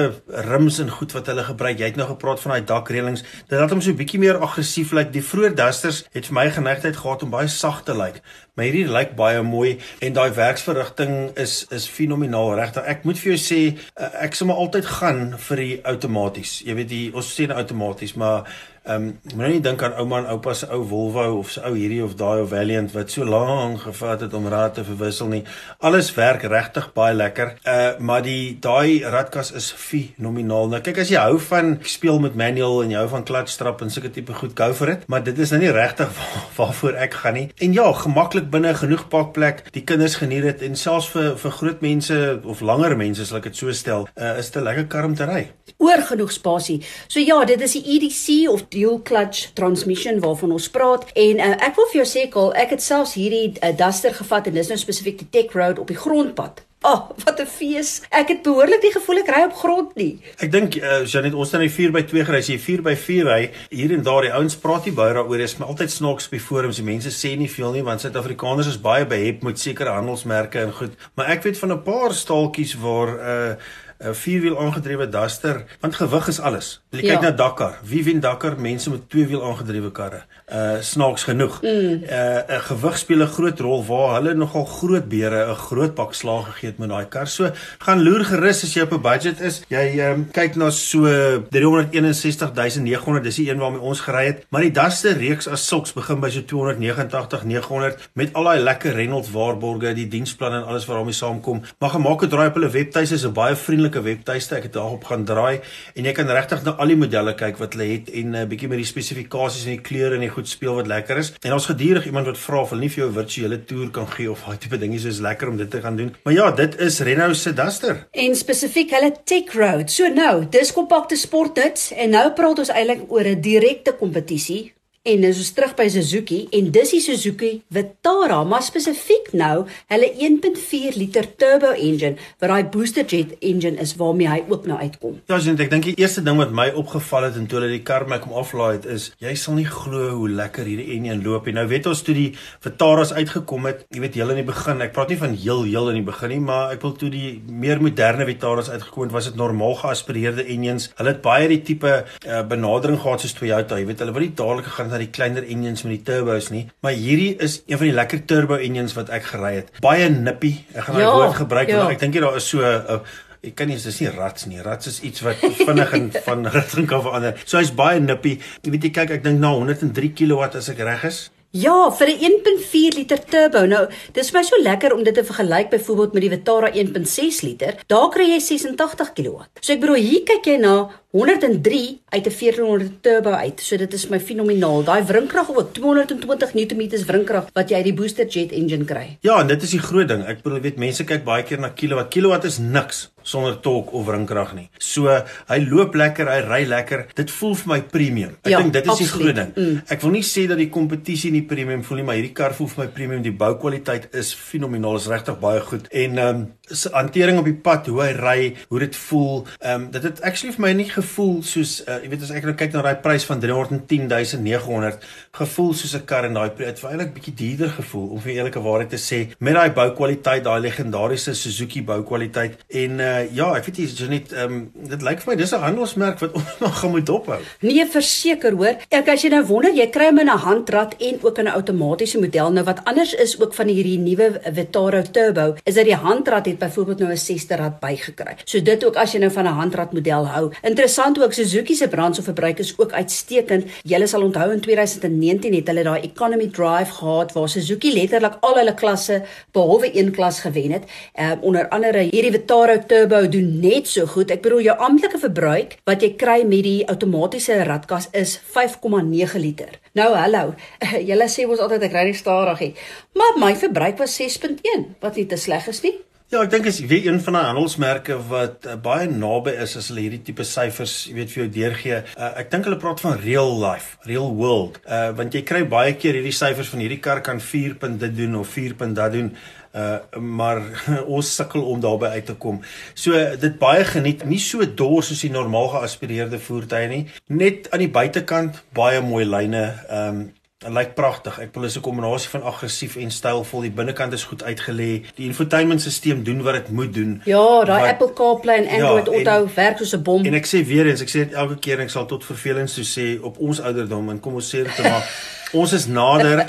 rims 0.48 0.80
en 0.84 0.92
goed 0.94 1.16
wat 1.16 1.28
hulle 1.32 1.46
gebruik. 1.50 1.82
Jy 1.82 1.92
het 1.92 2.00
nou 2.00 2.08
gepraat 2.14 2.42
van 2.44 2.56
daai 2.56 2.68
dakreëlings. 2.70 3.26
Dit 3.50 3.58
laat 3.58 3.74
hom 3.74 3.82
so 3.84 3.96
bietjie 3.98 4.22
meer 4.22 4.40
aggressief 4.40 4.92
lyk. 4.92 5.10
Like. 5.10 5.16
Die 5.18 5.26
vroeë 5.26 5.54
dusters 5.58 6.04
het 6.14 6.30
vir 6.30 6.38
my 6.40 6.48
geneigtheid 6.54 6.96
gehad 6.96 7.26
om 7.26 7.34
baie 7.34 7.50
sag 7.50 7.82
te 7.84 7.96
lyk. 7.96 8.20
Like. 8.20 8.42
Maar 8.54 8.68
hierdie 8.68 8.86
lyk 8.86 9.16
baie 9.18 9.40
mooi 9.42 9.78
en 9.98 10.14
daai 10.14 10.30
werksverrigting 10.36 11.32
is 11.42 11.64
is 11.74 11.88
fenomenaal 11.90 12.52
regtig. 12.54 12.84
Ek 12.86 13.02
moet 13.02 13.18
vir 13.18 13.32
jou 13.32 13.40
sê 13.42 13.58
eh, 13.74 14.12
ek 14.22 14.38
sou 14.38 14.46
maar 14.46 14.60
altyd 14.62 14.86
gaan 15.00 15.24
vir 15.48 15.62
die 15.62 15.74
outomaties. 15.90 16.60
Jy 16.62 16.76
weet 16.78 16.90
die 16.92 17.08
ons 17.18 17.32
sê 17.34 17.48
outomaties, 17.50 18.14
maar 18.14 18.46
Ehm 18.84 19.04
um, 19.04 19.36
moenie 19.38 19.54
nie 19.54 19.62
dink 19.64 19.80
aan 19.82 19.94
ouma 19.96 20.18
en 20.20 20.26
oupa 20.28 20.52
se 20.52 20.66
ou 20.68 20.82
Volvo 20.84 21.22
of 21.38 21.50
se 21.54 21.60
ou 21.64 21.70
hierdie 21.72 22.02
of 22.04 22.18
daai 22.20 22.42
of 22.42 22.50
Valiant 22.50 22.90
wat 22.92 23.10
so 23.10 23.24
lank 23.24 23.78
gevat 23.80 24.20
het 24.20 24.34
om 24.36 24.48
raad 24.52 24.74
te 24.76 24.82
verwissel 24.84 25.30
nie. 25.32 25.40
Alles 25.80 26.10
werk 26.12 26.42
regtig 26.52 26.90
baie 26.92 27.14
lekker. 27.16 27.54
Uh 27.64 27.94
maar 27.98 28.20
die 28.26 28.58
daai 28.60 29.00
radkas 29.08 29.54
is 29.56 29.70
fenomenaal. 29.72 30.68
Nou 30.68 30.80
kyk 30.84 31.00
as 31.00 31.12
jy 31.14 31.22
hou 31.22 31.38
van 31.46 31.78
speel 31.94 32.20
met 32.20 32.36
manual 32.36 32.82
en 32.82 32.92
jy 32.92 32.98
hou 33.00 33.08
van 33.14 33.24
clutch 33.24 33.54
strap 33.54 33.80
en 33.80 33.94
sulke 33.94 34.10
tipe 34.12 34.36
goed 34.36 34.52
gou 34.58 34.68
vir 34.82 34.92
dit, 34.92 35.08
maar 35.08 35.24
dit 35.24 35.40
is 35.46 35.56
nou 35.56 35.62
nie 35.62 35.72
regtig 35.72 36.12
waar, 36.18 36.44
waarvoor 36.58 37.00
ek 37.06 37.18
gaan 37.22 37.38
nie. 37.40 37.46
En 37.64 37.72
ja, 37.72 37.88
gemaklik 38.02 38.52
binne 38.52 38.74
genoeg 38.82 39.08
parkplek. 39.08 39.64
Die 39.72 39.86
kinders 39.88 40.18
geniet 40.20 40.44
dit 40.50 40.66
en 40.68 40.76
selfs 40.76 41.08
vir 41.16 41.38
vir 41.40 41.56
groot 41.62 41.80
mense 41.80 42.20
of 42.44 42.60
langer 42.60 42.98
mense, 43.00 43.24
as 43.24 43.32
ek 43.32 43.48
dit 43.48 43.64
so 43.64 43.72
stel, 43.72 44.04
uh, 44.20 44.36
is 44.36 44.52
dit 44.52 44.60
'n 44.60 44.68
lekker 44.68 44.86
kar 44.92 45.08
om 45.08 45.16
te 45.16 45.24
ry. 45.24 45.48
Oor 45.80 46.04
genoeg 46.04 46.36
spasie. 46.36 46.82
So 47.08 47.20
ja, 47.20 47.44
dit 47.48 47.60
is 47.60 47.72
die 47.80 47.84
EDC 47.96 48.52
of 48.52 48.68
dual 48.74 49.00
clutch 49.06 49.54
transmission 49.58 50.20
waarvan 50.24 50.52
ons 50.58 50.68
praat 50.74 51.08
en 51.14 51.42
uh, 51.42 51.54
ek 51.68 51.78
wil 51.78 51.90
vir 51.92 52.02
jou 52.02 52.10
sê 52.10 52.28
Kol, 52.34 52.52
ek 52.58 52.76
het 52.76 52.82
selfs 52.82 53.16
hierdie 53.18 53.54
uh, 53.54 53.72
Duster 53.78 54.14
gevat 54.14 54.50
en 54.50 54.58
dis 54.58 54.70
nou 54.72 54.78
spesifiek 54.80 55.22
die 55.22 55.30
Tech 55.30 55.56
Road 55.56 55.78
op 55.82 55.90
die 55.92 55.98
grondpad 55.98 56.64
oh, 56.84 57.10
wat 57.24 57.40
'n 57.40 57.46
fees. 57.46 58.02
Ek 58.08 58.28
het 58.28 58.42
behoorlik 58.42 58.80
die 58.80 58.92
gevoel 58.92 59.18
ek 59.22 59.30
ry 59.34 59.42
op 59.44 59.56
grond 59.56 59.94
nie. 59.94 60.20
Ek 60.38 60.52
dink 60.52 60.76
uh, 60.76 61.04
Janet 61.06 61.34
ons 61.34 61.50
dan 61.50 61.64
die 61.64 61.72
4 61.72 61.92
by 61.92 62.02
2 62.02 62.24
gery, 62.24 62.38
as 62.38 62.50
jy 62.52 62.58
4 62.60 62.82
by 62.84 62.94
4 62.96 63.28
ry, 63.28 63.40
hier 63.70 63.92
en 63.96 64.04
daar 64.04 64.26
die 64.26 64.32
ouens 64.32 64.56
praat 64.60 64.84
nie 64.84 64.94
baie 64.96 65.14
daaroor, 65.16 65.40
is 65.40 65.56
maar 65.58 65.72
altyd 65.72 65.90
snaaks 65.90 66.28
by 66.28 66.38
forums. 66.38 66.80
Die 66.80 66.86
mense 66.86 67.12
sê 67.14 67.34
nie 67.38 67.48
veel 67.48 67.72
nie 67.72 67.84
want 67.86 68.04
Suid-Afrikaners 68.04 68.68
is 68.74 68.80
baie 68.80 69.06
behep 69.08 69.42
met 69.42 69.58
sekere 69.58 69.96
handelsmerke 69.96 70.60
en 70.60 70.72
goed. 70.72 70.92
Maar 71.16 71.32
ek 71.36 71.42
weet 71.48 71.58
van 71.58 71.72
'n 71.72 71.82
paar 71.82 72.12
staaltjies 72.12 72.76
waar 72.80 73.10
uh, 73.16 73.54
'n 73.98 74.14
vierwiel 74.14 74.58
aangedrewe 74.58 75.08
Duster, 75.08 75.64
want 75.80 75.94
gewig 75.94 76.28
is 76.28 76.40
alles. 76.40 76.82
Jy 76.90 77.00
kyk 77.00 77.10
ja. 77.10 77.20
na 77.20 77.30
Dakar. 77.30 77.78
Wie 77.82 78.04
wen 78.04 78.20
Dakar? 78.20 78.60
Mense 78.60 78.90
met 78.90 79.10
tweewiel 79.10 79.44
aangedrewe 79.44 79.90
karre. 79.92 80.24
Uh 80.52 80.76
snaaks 80.80 81.22
genoeg. 81.24 81.62
Mm. 81.62 82.02
Uh 82.04 82.56
'n 82.56 82.60
gewig 82.60 82.98
speel 82.98 83.22
'n 83.22 83.26
groot 83.26 83.60
rol 83.60 83.84
waar 83.84 84.14
hulle 84.14 84.34
nogal 84.34 84.64
groot 84.64 85.08
beere 85.08 85.50
'n 85.50 85.54
groot 85.54 85.94
pak 85.94 86.14
slaag 86.14 86.44
gegee 86.44 86.68
het 86.68 86.78
met 86.78 86.88
daai 86.88 87.06
kar. 87.08 87.26
So 87.26 87.50
gaan 87.78 88.02
loer 88.02 88.24
gerus 88.24 88.62
as 88.62 88.74
jy 88.74 88.82
op 88.82 88.92
'n 88.92 89.00
budget 89.00 89.40
is. 89.40 89.62
Jy 89.68 90.00
um, 90.00 90.28
kyk 90.30 90.56
na 90.56 90.70
so 90.70 91.06
361900, 91.50 93.24
dis 93.24 93.36
die 93.36 93.50
een 93.50 93.58
waarmee 93.58 93.80
ons 93.80 94.00
gery 94.00 94.26
het, 94.26 94.44
maar 94.50 94.60
die 94.60 94.70
Duster 94.70 95.16
reeks 95.16 95.48
as 95.48 95.66
sulks 95.66 95.92
begin 95.92 96.20
by 96.20 96.30
so 96.30 96.44
289 96.44 97.44
900 97.44 98.10
met 98.12 98.32
al 98.32 98.44
daai 98.44 98.60
lekker 98.60 98.92
Renault 98.92 99.30
waarborge, 99.30 99.94
die 99.94 100.08
diensplan 100.08 100.52
en 100.52 100.66
alles 100.66 100.86
wat 100.86 100.96
daarmee 100.96 101.14
saamkom. 101.14 101.62
Maar 101.78 101.90
gemaak 101.90 102.22
'n 102.22 102.28
draai 102.28 102.48
op 102.48 102.54
hulle 102.54 102.70
webtuise, 102.70 103.14
is 103.14 103.24
'n 103.24 103.32
baie 103.32 103.56
vriendelike 103.56 104.02
webtuiste. 104.02 104.56
Ek 104.56 104.62
het 104.62 104.72
daarop 104.72 105.04
gaan 105.04 105.24
draai 105.24 105.60
en 105.94 106.04
jy 106.04 106.12
kan 106.12 106.26
regtig 106.26 106.62
na 106.64 106.70
al 106.70 106.86
die 106.86 106.96
modelle 106.96 107.34
kyk 107.34 107.56
wat 107.56 107.72
hulle 107.72 107.92
het 107.92 108.10
en 108.10 108.30
'n 108.30 108.34
uh, 108.34 108.44
bietjie 108.44 108.68
met 108.68 108.78
die 108.78 108.86
spesifikasies 108.86 109.64
en 109.64 109.70
die 109.70 109.80
kleure 109.80 110.14
en 110.14 110.20
die 110.20 110.33
goed 110.34 110.48
speel 110.48 110.74
wat 110.74 110.90
lekker 110.90 111.20
is. 111.22 111.32
En 111.40 111.56
ons 111.56 111.70
geduldig 111.70 112.06
iemand 112.10 112.26
wat 112.30 112.38
vra 112.38 112.60
of 112.60 112.74
hulle 112.74 112.84
nie 112.84 112.92
vir 112.92 113.04
jou 113.04 113.10
'n 113.10 113.18
virtuele 113.20 113.58
toer 113.64 113.90
kan 113.90 114.08
gee 114.16 114.30
of 114.30 114.44
daai 114.44 114.58
tipe 114.58 114.78
dinge 114.78 114.94
is 114.94 115.20
lekker 115.20 115.48
om 115.48 115.56
dit 115.56 115.70
te 115.70 115.80
gaan 115.80 115.96
doen. 115.96 116.14
Maar 116.24 116.34
ja, 116.34 116.50
dit 116.50 116.78
is 116.80 117.00
Renault 117.00 117.36
se 117.36 117.52
Duster. 117.52 118.06
En 118.10 118.36
spesifiek 118.36 118.90
hulle 118.90 119.12
Tech 119.24 119.54
Road. 119.54 119.90
So 119.90 120.08
nou, 120.08 120.46
dis 120.50 120.72
kompakte 120.72 121.16
sportnuts 121.16 121.92
en 121.92 122.10
nou 122.10 122.30
praat 122.32 122.58
ons 122.58 122.68
eintlik 122.70 123.10
oor 123.12 123.24
'n 123.24 123.40
direkte 123.40 123.94
kompetisie 123.98 124.74
En 125.04 125.20
dis 125.20 125.36
is 125.36 125.50
terug 125.52 125.74
by 125.76 125.84
Suzuki 125.92 126.36
en 126.56 126.70
dis 126.72 126.94
die 126.94 126.98
Suzuki 127.04 127.48
Vitara, 127.76 128.38
maar 128.48 128.62
spesifiek 128.64 129.26
nou 129.36 129.66
hulle 129.92 130.06
1.4 130.16 130.94
liter 130.96 131.26
turbo 131.36 131.74
engine 131.76 132.14
wat 132.40 132.48
daai 132.48 132.70
booster 132.72 133.04
jet 133.04 133.34
engine 133.44 133.76
is 133.84 133.92
waarmee 134.00 134.30
hy 134.32 134.38
ook 134.48 134.64
nou 134.70 134.78
uitkom. 134.80 135.18
Ja, 135.28 135.36
sien 135.44 135.60
ek 135.60 135.68
dink 135.74 135.84
die 135.90 135.92
eerste 136.00 136.24
ding 136.24 136.40
wat 136.40 136.54
my 136.56 136.70
opgeval 136.80 137.26
het 137.26 137.36
en 137.36 137.44
toe 137.50 137.58
hulle 137.58 137.68
die 137.74 137.82
kar 137.84 138.06
my 138.08 138.16
kom 138.22 138.32
aflaai 138.40 138.78
het 138.78 138.88
is 138.94 139.10
jy 139.20 139.34
sal 139.42 139.58
nie 139.58 139.66
glo 139.68 140.06
hoe 140.22 140.30
lekker 140.38 140.70
hierdie 140.72 140.96
engine 140.96 141.18
loop 141.20 141.50
nie. 141.50 141.54
Nou 141.58 141.66
weet 141.68 141.90
ons 141.92 142.00
toe 142.08 142.16
die 142.16 142.30
Vitaras 142.64 143.12
uitgekom 143.12 143.68
het, 143.68 143.84
jy 143.92 144.00
weet 144.06 144.16
heel 144.16 144.32
in 144.32 144.40
die 144.40 144.46
begin, 144.48 144.80
ek 144.88 144.96
praat 144.96 145.12
nie 145.12 145.20
van 145.20 145.36
heel 145.44 145.66
heel 145.68 145.92
in 145.92 146.00
die 146.00 146.06
begin 146.08 146.32
nie, 146.32 146.40
maar 146.48 146.72
ek 146.78 146.80
wil 146.88 146.96
toe 146.96 147.12
die 147.12 147.34
meer 147.52 147.84
moderne 147.84 148.24
Vitaras 148.32 148.72
uitgekom 148.72 149.10
het, 149.10 149.14
was 149.18 149.28
dit 149.28 149.36
normaal 149.36 149.76
geaspireerde 149.84 150.48
engines. 150.48 150.88
Hulle 150.96 151.12
het 151.12 151.22
baie 151.28 151.52
die 151.52 151.60
tipe 151.60 151.92
uh, 152.00 152.40
benadering 152.48 153.02
gehad 153.04 153.20
soos 153.20 153.36
Toyota, 153.36 153.76
jy 153.76 153.92
weet 153.92 154.00
hulle 154.00 154.16
wil 154.16 154.28
nie 154.30 154.32
dadelik 154.32 154.72
gegaan 154.72 154.93
na 154.94 155.02
die 155.02 155.10
kleiner 155.10 155.42
engines 155.42 155.82
met 155.82 155.96
die 155.96 156.04
turbos 156.06 156.52
nie, 156.54 156.64
maar 156.84 156.94
hierdie 156.94 157.34
is 157.42 157.60
een 157.66 157.80
van 157.80 157.90
die 157.90 157.98
lekker 157.98 158.24
turbo 158.30 158.58
engines 158.62 158.94
wat 158.98 159.10
ek 159.14 159.26
gery 159.32 159.54
het. 159.58 159.74
Baie 159.84 160.08
nippy. 160.12 160.54
Ek 160.72 160.86
gaan 160.86 160.98
daai 161.00 161.06
ja, 161.06 161.12
woord 161.18 161.38
gebruik 161.42 161.72
ja. 161.72 161.82
want 161.82 161.96
ek 161.96 162.02
dink 162.04 162.18
jy 162.18 162.24
daar 162.24 162.38
is 162.38 162.48
so 162.48 162.62
'n 162.62 162.98
uh, 162.98 163.04
Ek 163.44 163.52
kan 163.58 163.68
nie 163.68 163.76
dis 163.76 164.00
nie 164.00 164.08
rats 164.08 164.46
nie. 164.48 164.62
Rats 164.64 164.88
is 164.88 165.02
iets 165.04 165.20
wat 165.20 165.36
vinnig 165.36 165.92
en 165.92 166.06
van 166.26 166.46
rigting 166.48 166.86
kan 166.88 167.02
verander. 167.04 167.36
So 167.44 167.58
hy's 167.58 167.74
baie 167.76 168.00
nippy. 168.00 168.38
Jy 168.64 168.72
weet 168.72 168.88
jy 168.88 168.92
kyk 168.96 169.10
ek 169.18 169.24
dink 169.26 169.42
na 169.42 169.52
103 169.52 170.14
kW 170.16 170.48
as 170.48 170.70
ek 170.72 170.80
reg 170.80 171.04
is. 171.10 171.26
Ja, 171.54 171.90
vir 171.94 172.08
'n 172.08 172.18
1.4 172.42 172.96
liter 172.98 173.20
turbo. 173.30 173.66
Nou, 173.66 173.84
dis 174.12 174.30
vir 174.30 174.40
my 174.40 174.44
so 174.48 174.56
lekker 174.58 174.94
om 174.94 175.04
dit 175.04 175.14
te 175.14 175.22
vergelyk 175.22 175.70
byvoorbeeld 175.70 176.14
met 176.14 176.22
die 176.22 176.30
Vitara 176.32 176.70
1.6 176.72 177.42
liter. 177.42 177.76
Daar 177.86 178.08
kry 178.10 178.26
jy 178.32 178.40
86 178.40 179.12
kW. 179.14 179.44
So 179.60 179.72
ek 179.72 179.80
bedoel 179.80 180.02
hier 180.02 180.24
kyk 180.24 180.44
jy 180.50 180.56
na 180.58 180.90
103 181.14 182.00
uit 182.08 182.26
'n 182.26 182.30
1400 182.30 183.02
turbo 183.02 183.30
uit. 183.30 183.60
So 183.60 183.76
dit 183.76 183.92
is 183.92 184.08
my 184.08 184.20
fenomenaal. 184.20 184.84
Daai 184.84 185.02
wrinkrag 185.02 185.48
ook 185.56 185.72
220 185.72 186.54
Nm 186.54 187.04
wrinkrag 187.06 187.46
wat 187.52 187.68
jy 187.68 187.76
uit 187.76 187.84
die 187.84 187.94
booster 187.94 188.26
jet 188.26 188.52
engine 188.52 188.84
kry. 188.84 189.16
Ja, 189.20 189.40
en 189.40 189.46
dit 189.46 189.62
is 189.62 189.70
die 189.70 189.78
groot 189.78 190.08
ding. 190.08 190.26
Ek 190.26 190.42
bedoel, 190.42 190.60
weet 190.60 190.76
mense 190.76 191.04
kyk 191.04 191.24
baie 191.24 191.42
keer 191.42 191.60
na 191.60 191.68
kilowatt. 191.68 192.10
Kilowatt 192.10 192.44
is 192.44 192.58
niks 192.58 193.14
sonder 193.24 193.60
torque 193.60 193.92
of 193.92 194.06
wrinkrag 194.06 194.52
nie. 194.54 194.66
So 194.78 195.08
hy 195.48 195.58
loop 195.64 195.94
lekker, 195.94 196.28
hy 196.28 196.40
ry 196.44 196.60
lekker. 196.68 197.06
Dit 197.16 197.30
voel 197.30 197.54
vir 197.54 197.70
my 197.72 197.80
premium. 197.94 198.34
Ek 198.42 198.52
ja, 198.52 198.60
dink 198.60 198.72
dit 198.72 198.84
is 198.84 198.90
absoluut. 198.90 199.12
die 199.12 199.22
groot 199.22 199.38
ding. 199.40 199.52
Mm. 199.56 199.80
Ek 199.96 200.04
wil 200.04 200.14
nie 200.18 200.24
sê 200.28 200.46
dat 200.50 200.60
die 200.60 200.68
kompetisie 200.74 201.32
nie 201.34 201.44
premium 201.48 201.82
voel 201.86 202.02
nie, 202.02 202.06
maar 202.10 202.18
hierdie 202.20 202.34
kar 202.36 202.54
voel 202.54 202.68
vir 202.74 202.84
my 202.84 202.88
premium. 202.98 203.22
Die 203.24 203.32
boukwaliteit 203.32 204.10
is 204.12 204.34
fenomenaal, 204.36 205.00
is 205.00 205.08
regtig 205.10 205.40
baie 205.40 205.64
goed. 205.64 205.88
En 205.90 206.18
ehm 206.18 206.44
um, 206.44 206.44
hantering 206.92 207.38
op 207.38 207.48
die 207.48 207.56
pad, 207.56 207.88
hoe 207.92 208.00
hy 208.02 208.12
ry, 208.16 208.38
hoe 208.68 208.84
dit 208.84 208.96
voel, 209.08 209.44
ehm 209.60 209.86
um, 209.86 209.90
dit 209.94 210.02
het 210.10 210.22
actually 210.22 210.54
vir 210.56 210.66
my 210.66 210.72
nie 210.76 210.90
gevoel 211.04 211.42
soos 211.46 211.82
uh, 211.84 212.00
jy 212.02 212.10
weet 212.12 212.24
as 212.24 212.32
ek 212.34 212.46
nou 212.48 212.56
kyk 212.58 212.74
na 212.74 212.82
daai 212.86 212.98
prys 213.04 213.26
van 213.28 213.40
310900 213.42 215.04
gevoel 215.38 215.72
soos 215.76 215.94
'n 215.98 216.04
kar 216.08 216.24
en 216.28 216.34
daai 216.38 216.50
het 216.64 216.82
eintlik 216.82 217.12
bietjie 217.14 217.34
duurder 217.40 217.70
gevoel 217.78 218.08
om 218.16 218.20
vir 218.24 218.32
eerlike 218.34 218.62
waarheid 218.66 218.90
te 218.94 219.00
sê 219.00 219.18
met 219.38 219.54
daai 219.58 219.70
boukwaliteit 219.76 220.44
daai 220.44 220.60
legendariese 220.64 221.34
Suzuki 221.34 221.82
boukwaliteit. 221.82 222.58
En 222.68 223.00
uh, 223.00 223.22
ja 223.34 223.48
ek 223.58 223.68
weet 223.68 223.78
jy 223.82 224.08
net 224.08 224.32
um, 224.32 224.70
dit 224.74 225.02
lyk 225.02 225.22
vir 225.22 225.32
my 225.32 225.36
dis 225.42 225.52
'n 225.52 225.64
handelsmerk 225.66 226.20
wat 226.24 226.32
ons 226.38 226.58
nog 226.60 226.78
gaan 226.80 226.90
moet 226.90 227.06
dophou 227.06 227.40
nee 227.60 227.86
verseker 227.86 228.56
hoor. 228.56 228.80
Ek 228.90 229.08
as 229.08 229.24
jy 229.24 229.30
nou 229.34 229.44
wonder 229.44 229.72
jy 229.74 229.88
kry 229.90 230.10
hom 230.10 230.18
in 230.18 230.30
'n 230.30 230.44
handrat 230.46 230.96
en 230.98 231.20
ook 231.22 231.38
in 231.38 231.48
'n 231.48 231.56
outomatiese 231.58 232.18
model. 232.18 232.52
Nou 232.52 232.64
wat 232.64 232.84
anders 232.84 233.14
is 233.14 233.38
ook 233.40 233.54
van 233.54 233.68
hierdie 233.68 233.98
nuwe 233.98 234.40
Vitara 234.52 235.02
Turbo 235.02 235.56
is 235.64 235.74
dat 235.74 235.84
die 235.84 235.96
handrat 235.96 236.46
het 236.46 236.58
byvoorbeeld 236.58 236.98
nou 236.98 237.10
'n 237.12 237.16
6de 237.16 237.56
rad 237.56 237.80
bygekry. 237.80 238.36
So 238.44 238.62
dit 238.62 238.84
ook 238.84 238.96
as 238.96 239.12
jy 239.12 239.20
nou 239.20 239.30
van 239.30 239.44
'n 239.44 239.58
handrat 239.60 239.92
model 239.92 240.26
hou. 240.26 240.52
Interessant 240.62 240.93
interessant 240.94 241.22
ook 241.22 241.32
Suzuki 241.32 241.74
se 241.74 241.88
brandstofverbruik 241.88 242.58
is 242.58 242.74
ook 242.78 242.92
uitstekend. 242.92 243.64
Julle 243.82 244.06
sal 244.06 244.22
onthou 244.22 244.52
in 244.52 244.60
2019 244.60 245.54
het 245.54 245.66
hulle 245.66 245.82
daai 245.82 246.02
economy 246.06 246.46
drive 246.46 246.92
gehad 246.92 247.32
waar 247.32 247.48
Suzuki 247.48 247.90
letterlik 247.92 248.36
al 248.40 248.54
hulle 248.54 248.74
klasse 248.74 249.24
behalwe 249.52 249.90
een 249.98 250.12
klas 250.14 250.40
gewen 250.40 250.70
het. 250.70 250.84
Ehm 251.14 251.32
uh, 251.32 251.42
onder 251.42 251.68
andere 251.68 251.98
hierdie 251.98 252.30
Vitara 252.30 252.78
Turbo 252.78 253.28
doen 253.28 253.60
net 253.60 253.88
so 253.88 254.06
goed. 254.06 254.30
Ek 254.30 254.42
bedoel 254.42 254.60
jou 254.68 254.78
amptelike 254.78 255.18
verbruik 255.18 255.76
wat 255.84 256.02
jy 256.02 256.14
kry 256.14 256.40
met 256.46 256.62
die 256.62 256.86
outomatiese 256.86 257.58
radkas 257.64 258.08
is 258.12 258.38
5,9 258.54 259.38
liter. 259.40 259.78
Nou 259.92 260.14
hallo. 260.14 260.54
Julle 261.10 261.28
sê 261.28 261.46
mos 261.46 261.58
altyd 261.58 261.90
ek 261.90 261.98
ry 261.98 262.08
nie 262.12 262.18
stadig 262.22 262.60
nie. 262.60 262.72
Maar 263.18 263.38
my 263.42 263.54
verbruik 263.56 263.98
was 263.98 264.20
6.1 264.20 264.94
wat 265.00 265.16
nie 265.16 265.26
te 265.26 265.36
sleg 265.36 265.66
is 265.68 265.82
nie. 265.82 265.98
Ja, 266.34 266.40
ek 266.42 266.50
dink 266.50 266.64
as 266.66 266.80
jy 266.80 266.88
weet 266.90 267.04
een 267.06 267.20
van 267.22 267.36
daai 267.36 267.44
handelsmerke 267.46 268.16
wat 268.26 268.64
uh, 268.66 268.72
baie 268.82 269.04
naby 269.06 269.52
is 269.62 269.76
as 269.78 269.92
hulle 269.92 270.02
hierdie 270.02 270.24
tipe 270.26 270.42
syfers, 270.42 271.04
jy 271.06 271.14
weet 271.14 271.30
vir 271.30 271.40
jou 271.40 271.46
deurgee. 271.54 272.00
Uh, 272.16 272.30
ek 272.40 272.50
dink 272.50 272.66
hulle 272.66 272.78
praat 272.82 272.98
van 273.04 273.20
real 273.22 273.54
life, 273.60 274.00
real 274.08 274.32
world. 274.34 274.80
Uh 274.82 275.12
want 275.14 275.38
jy 275.38 275.44
kry 275.46 275.62
baie 275.70 275.94
keer 275.94 276.18
hierdie 276.18 276.34
syfers 276.34 276.72
van 276.74 276.82
hierdie 276.82 276.98
kar 277.04 277.22
kan 277.22 277.38
4 277.38 277.78
punt 277.78 278.02
dit 278.02 278.18
doen 278.18 278.34
of 278.40 278.50
4 278.50 278.74
punt 278.82 278.98
dat 278.98 279.14
doen. 279.14 279.30
Uh 279.70 280.18
maar 280.18 280.64
ons 281.20 281.34
sukkel 281.38 281.62
om 281.70 281.78
daarby 281.86 282.10
uit 282.18 282.26
te 282.32 282.34
kom. 282.34 282.64
So 282.98 283.14
dit 283.14 283.60
baie 283.62 283.86
geniet, 283.94 284.26
nie 284.26 284.42
so 284.42 284.66
dors 284.66 285.12
soos 285.12 285.22
die 285.22 285.30
normaal 285.30 285.70
geaspireerde 285.76 286.42
voertuie 286.42 286.90
nie. 286.90 287.04
Net 287.30 287.70
aan 287.70 287.86
die 287.86 287.94
buitekant 287.94 288.64
baie 288.74 289.06
mooi 289.06 289.22
lyne. 289.22 289.68
Um 289.86 290.24
Dit 290.64 290.72
lyk 290.72 290.94
pragtig. 290.96 291.38
Ek 291.40 291.50
bedoel 291.52 291.68
is 291.68 291.76
'n 291.76 291.80
kombinasie 291.84 292.30
van 292.30 292.42
aggressief 292.42 292.96
en 292.96 293.10
stylvol. 293.10 293.60
Die 293.60 293.70
binnekant 293.70 294.12
is 294.12 294.24
goed 294.24 294.42
uitgelê. 294.42 295.04
Die 295.14 295.26
infotainmentstelsel 295.26 296.22
doen 296.22 296.42
wat 296.42 296.54
dit 296.54 296.68
moet 296.70 296.94
doen. 296.94 297.20
Ja, 297.24 297.64
daai 297.64 297.90
Apple 297.90 298.12
CarPlay 298.12 298.56
en 298.56 298.68
Android 298.68 299.06
ja, 299.06 299.12
Auto 299.12 299.54
werk 299.54 299.78
soos 299.78 299.92
'n 299.92 300.02
bom. 300.02 300.24
En 300.24 300.34
ek 300.34 300.46
sê 300.46 300.64
weer 300.66 300.86
eens, 300.86 301.00
ek 301.00 301.08
sê 301.08 301.12
dit 301.12 301.32
elke 301.32 301.56
keer 301.58 301.78
en 301.78 301.84
ek 301.84 301.90
sal 301.90 302.06
tot 302.06 302.24
vervelings 302.24 302.74
toe 302.74 302.84
sê 302.84 303.22
op 303.22 303.38
ons 303.38 303.60
ouderdom 303.60 304.10
en 304.10 304.20
kom 304.20 304.34
ons 304.34 304.54
sê 304.54 304.62
dit 304.62 304.82
maar 304.82 305.04
ons 305.60 305.72
is 305.72 305.86
nader 305.86 306.44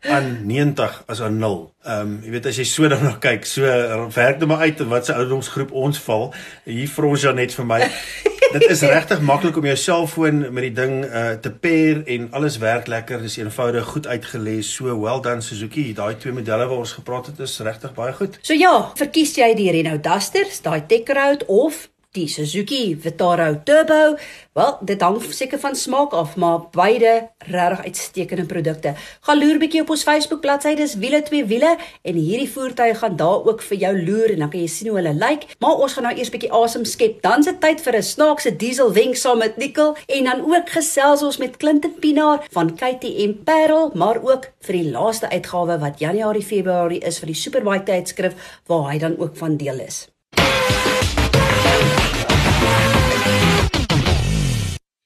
aan 0.00 0.46
90 0.46 1.02
as 1.06 1.20
aan 1.20 1.38
0. 1.38 1.72
Ehm 1.84 2.00
um, 2.00 2.20
jy 2.24 2.30
weet 2.30 2.46
as 2.46 2.56
jy 2.56 2.64
so 2.64 2.88
daarna 2.88 3.16
kyk, 3.20 3.44
so 3.46 3.62
werk 4.14 4.38
dit 4.38 4.48
maar 4.48 4.58
uit 4.58 4.80
wat 4.80 5.06
se 5.06 5.12
ouderdomsgroep 5.12 5.72
ons 5.72 5.98
val. 5.98 6.34
Hier 6.64 6.88
vir 6.88 7.04
ons 7.04 7.22
ja 7.22 7.32
net 7.32 7.54
vir 7.54 7.66
my. 7.66 7.82
dit 8.52 8.70
is 8.70 8.80
regtig 8.80 9.20
maklik 9.20 9.56
om 9.56 9.66
jou 9.68 9.76
selfoon 9.76 10.40
met 10.40 10.68
die 10.68 10.72
ding 10.72 11.02
uh, 11.04 11.34
te 11.42 11.50
pair 11.50 12.00
en 12.06 12.28
alles 12.36 12.58
werk 12.62 12.86
lekker. 12.86 13.20
Dis 13.22 13.36
eenvoudig, 13.40 13.84
goed 13.92 14.06
uitgelê. 14.06 14.58
So 14.64 14.94
well 15.00 15.20
done 15.24 15.44
Suzuki. 15.44 15.92
Daai 15.94 16.16
twee 16.16 16.32
modelle 16.32 16.66
waar 16.66 16.84
ons 16.84 16.96
gepraat 16.96 17.30
het 17.32 17.38
is 17.44 17.58
regtig 17.64 17.94
baie 17.94 18.12
goed. 18.16 18.38
So 18.42 18.56
ja, 18.56 18.90
verkies 18.98 19.36
jy 19.38 19.52
die 19.58 19.70
Renault 19.74 20.04
Duster, 20.04 20.48
daai 20.62 20.82
Tech 20.86 21.14
Road 21.16 21.44
of 21.46 21.88
Die 22.16 22.24
Suzuki 22.26 22.96
Vitara 22.96 23.50
Turbo, 23.68 24.16
wel, 24.56 24.70
dit 24.88 25.02
hang 25.04 25.18
seker 25.28 25.60
van 25.60 25.74
smaak 25.76 26.14
af, 26.16 26.38
maar 26.40 26.62
beide 26.72 27.28
regtig 27.52 27.84
uitstekende 27.84 28.46
produkte. 28.48 28.94
Gaan 29.28 29.38
loer 29.38 29.60
bietjie 29.60 29.82
op 29.84 29.92
ons 29.92 30.06
Facebook 30.08 30.40
bladsy, 30.40 30.72
dis 30.78 30.94
wiele 31.02 31.20
twee 31.26 31.44
wiele 31.44 31.74
en 32.08 32.16
hierdie 32.16 32.48
voertuie 32.48 32.96
gaan 32.96 33.20
daar 33.20 33.44
ook 33.44 33.60
vir 33.66 33.80
jou 33.84 33.92
loer 34.08 34.32
en 34.32 34.46
dan 34.46 34.54
kan 34.56 34.64
jy 34.64 34.72
sien 34.72 34.88
hoe 34.88 34.96
hulle 35.02 35.12
lyk. 35.12 35.44
Like. 35.44 35.60
Maar 35.60 35.84
ons 35.84 35.98
gaan 35.98 36.08
nou 36.08 36.16
eers 36.16 36.32
bietjie 36.32 36.52
asem 36.62 36.88
skep. 36.88 37.20
Dan 37.28 37.44
se 37.44 37.58
tyd 37.60 37.84
vir 37.84 38.00
'n 38.00 38.10
snaakse 38.14 38.56
diesel 38.56 38.92
wenk 38.92 39.16
saam 39.16 39.44
met 39.44 39.60
Nicole 39.60 39.96
en 40.06 40.24
dan 40.24 40.40
ook 40.48 40.76
gesels 40.80 41.22
ons 41.22 41.36
met 41.36 41.56
Clinton 41.56 41.92
Pinaar 42.00 42.46
van 42.50 42.74
KTM 42.74 43.44
Parel, 43.44 43.90
maar 43.94 44.22
ook 44.22 44.48
vir 44.60 44.80
die 44.80 44.90
laaste 44.90 45.28
uitgawe 45.28 45.78
wat 45.78 45.98
Januarie 45.98 46.42
Februarie 46.42 47.04
is 47.04 47.18
vir 47.18 47.26
die 47.26 47.42
Superbike 47.42 47.84
tydskrif 47.84 48.62
waar 48.66 48.92
hy 48.92 48.98
dan 48.98 49.18
ook 49.18 49.36
van 49.36 49.56
deel 49.56 49.80
is. 49.80 50.08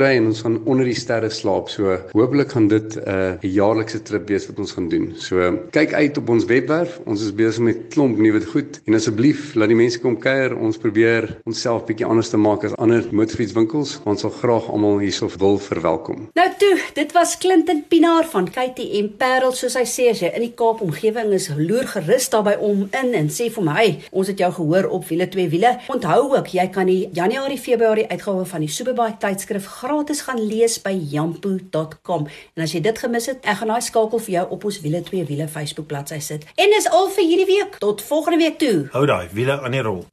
ry 0.00 0.12
en 0.18 0.28
ons 0.30 0.42
gaan 0.44 0.58
onder 0.70 0.86
die 0.88 0.96
sterre 0.96 1.30
slaap. 1.34 1.68
So 1.72 1.96
hopelik 2.12 2.54
gaan 2.54 2.68
dit 2.70 2.96
'n 2.96 3.02
uh, 3.08 3.34
jaarlikse 3.42 4.02
trip 4.02 4.28
wees 4.28 4.46
wat 4.48 4.58
ons 4.58 4.72
gaan 4.72 4.88
doen. 4.88 5.12
So 5.16 5.58
kyk 5.70 5.92
uit 5.92 6.18
op 6.18 6.28
ons 6.28 6.44
webwerf. 6.44 7.00
Ons 7.06 7.22
is 7.22 7.34
besig 7.34 7.64
met 7.64 7.88
klomp 7.90 8.18
nuwe 8.18 8.40
goed 8.40 8.80
en 8.86 8.94
asseblief 8.94 9.54
laat 9.54 9.68
die 9.68 9.76
mense 9.76 10.00
kom 10.00 10.18
kuier. 10.18 10.56
Ons 10.56 10.78
probeer 10.78 11.38
onsself 11.44 11.84
bietjie 11.84 12.06
anders 12.06 12.30
te 12.30 12.36
maak 12.36 12.64
as 12.64 12.76
ander 12.76 13.04
motorfietswinkels. 13.10 14.00
Ons 14.04 14.20
sal 14.20 14.30
graag 14.30 14.70
almal 14.70 14.98
hierso 14.98 15.28
wil 15.38 15.58
verwelkom. 15.58 16.28
Nou 16.34 16.48
toe, 16.58 16.74
dit 16.94 17.12
was 17.12 17.36
Clinton 17.38 17.84
Pinaar 17.88 18.24
van 18.30 18.48
KTM 18.50 19.16
Parel 19.18 19.52
soos 19.52 19.74
hy 19.74 19.84
sê 19.88 20.08
as 20.12 20.22
jy 20.22 20.30
in 20.34 20.44
die 20.46 20.54
Kaap 20.58 20.80
omgewing 20.84 21.32
is, 21.36 21.48
loer 21.56 21.86
gerus 21.86 22.28
daarby 22.32 22.56
om 22.64 22.86
in 22.92 23.14
en 23.14 23.28
sê 23.32 23.48
vir 23.54 23.64
my, 23.64 23.86
ons 24.10 24.28
het 24.30 24.40
jou 24.42 24.50
gehoor 24.60 24.88
op 24.98 25.06
wiele 25.08 25.28
twee 25.30 25.48
wiele. 25.52 25.74
Onthou 25.88 26.36
ook, 26.36 26.50
jy 26.52 26.66
kan 26.68 26.84
die 26.84 27.08
Januarie 27.16 27.56
Februarie 27.58 28.04
uitgawe 28.10 28.44
van 28.50 28.60
die 28.60 28.68
Superbike 28.68 29.16
tydskrif 29.22 29.70
gratis 29.78 30.20
gaan 30.26 30.42
lees 30.50 30.76
by 30.84 30.92
jampo.com. 30.92 32.28
En 32.28 32.66
as 32.66 32.76
jy 32.76 32.82
dit 32.84 33.00
gemis 33.00 33.30
het, 33.32 33.40
ek 33.48 33.62
gaan 33.62 33.72
daai 33.72 33.88
skakel 33.88 34.20
vir 34.28 34.36
jou 34.36 34.46
op 34.58 34.68
ons 34.68 34.82
wiele 34.84 35.00
twee 35.08 35.24
wiele 35.24 35.48
Facebook 35.48 35.88
bladsy 35.88 36.20
sit. 36.20 36.44
En 36.60 36.76
dis 36.76 36.92
al 36.92 37.08
vir 37.16 37.30
hierdie 37.32 37.52
week. 37.54 37.80
Tot 37.80 38.04
volgende 38.04 38.44
week 38.44 38.60
toe. 38.60 38.88
Hou 38.92 39.06
daai 39.08 39.32
wiele 39.32 39.62
aan 39.64 39.80
die 39.80 39.86
rol. 39.88 40.04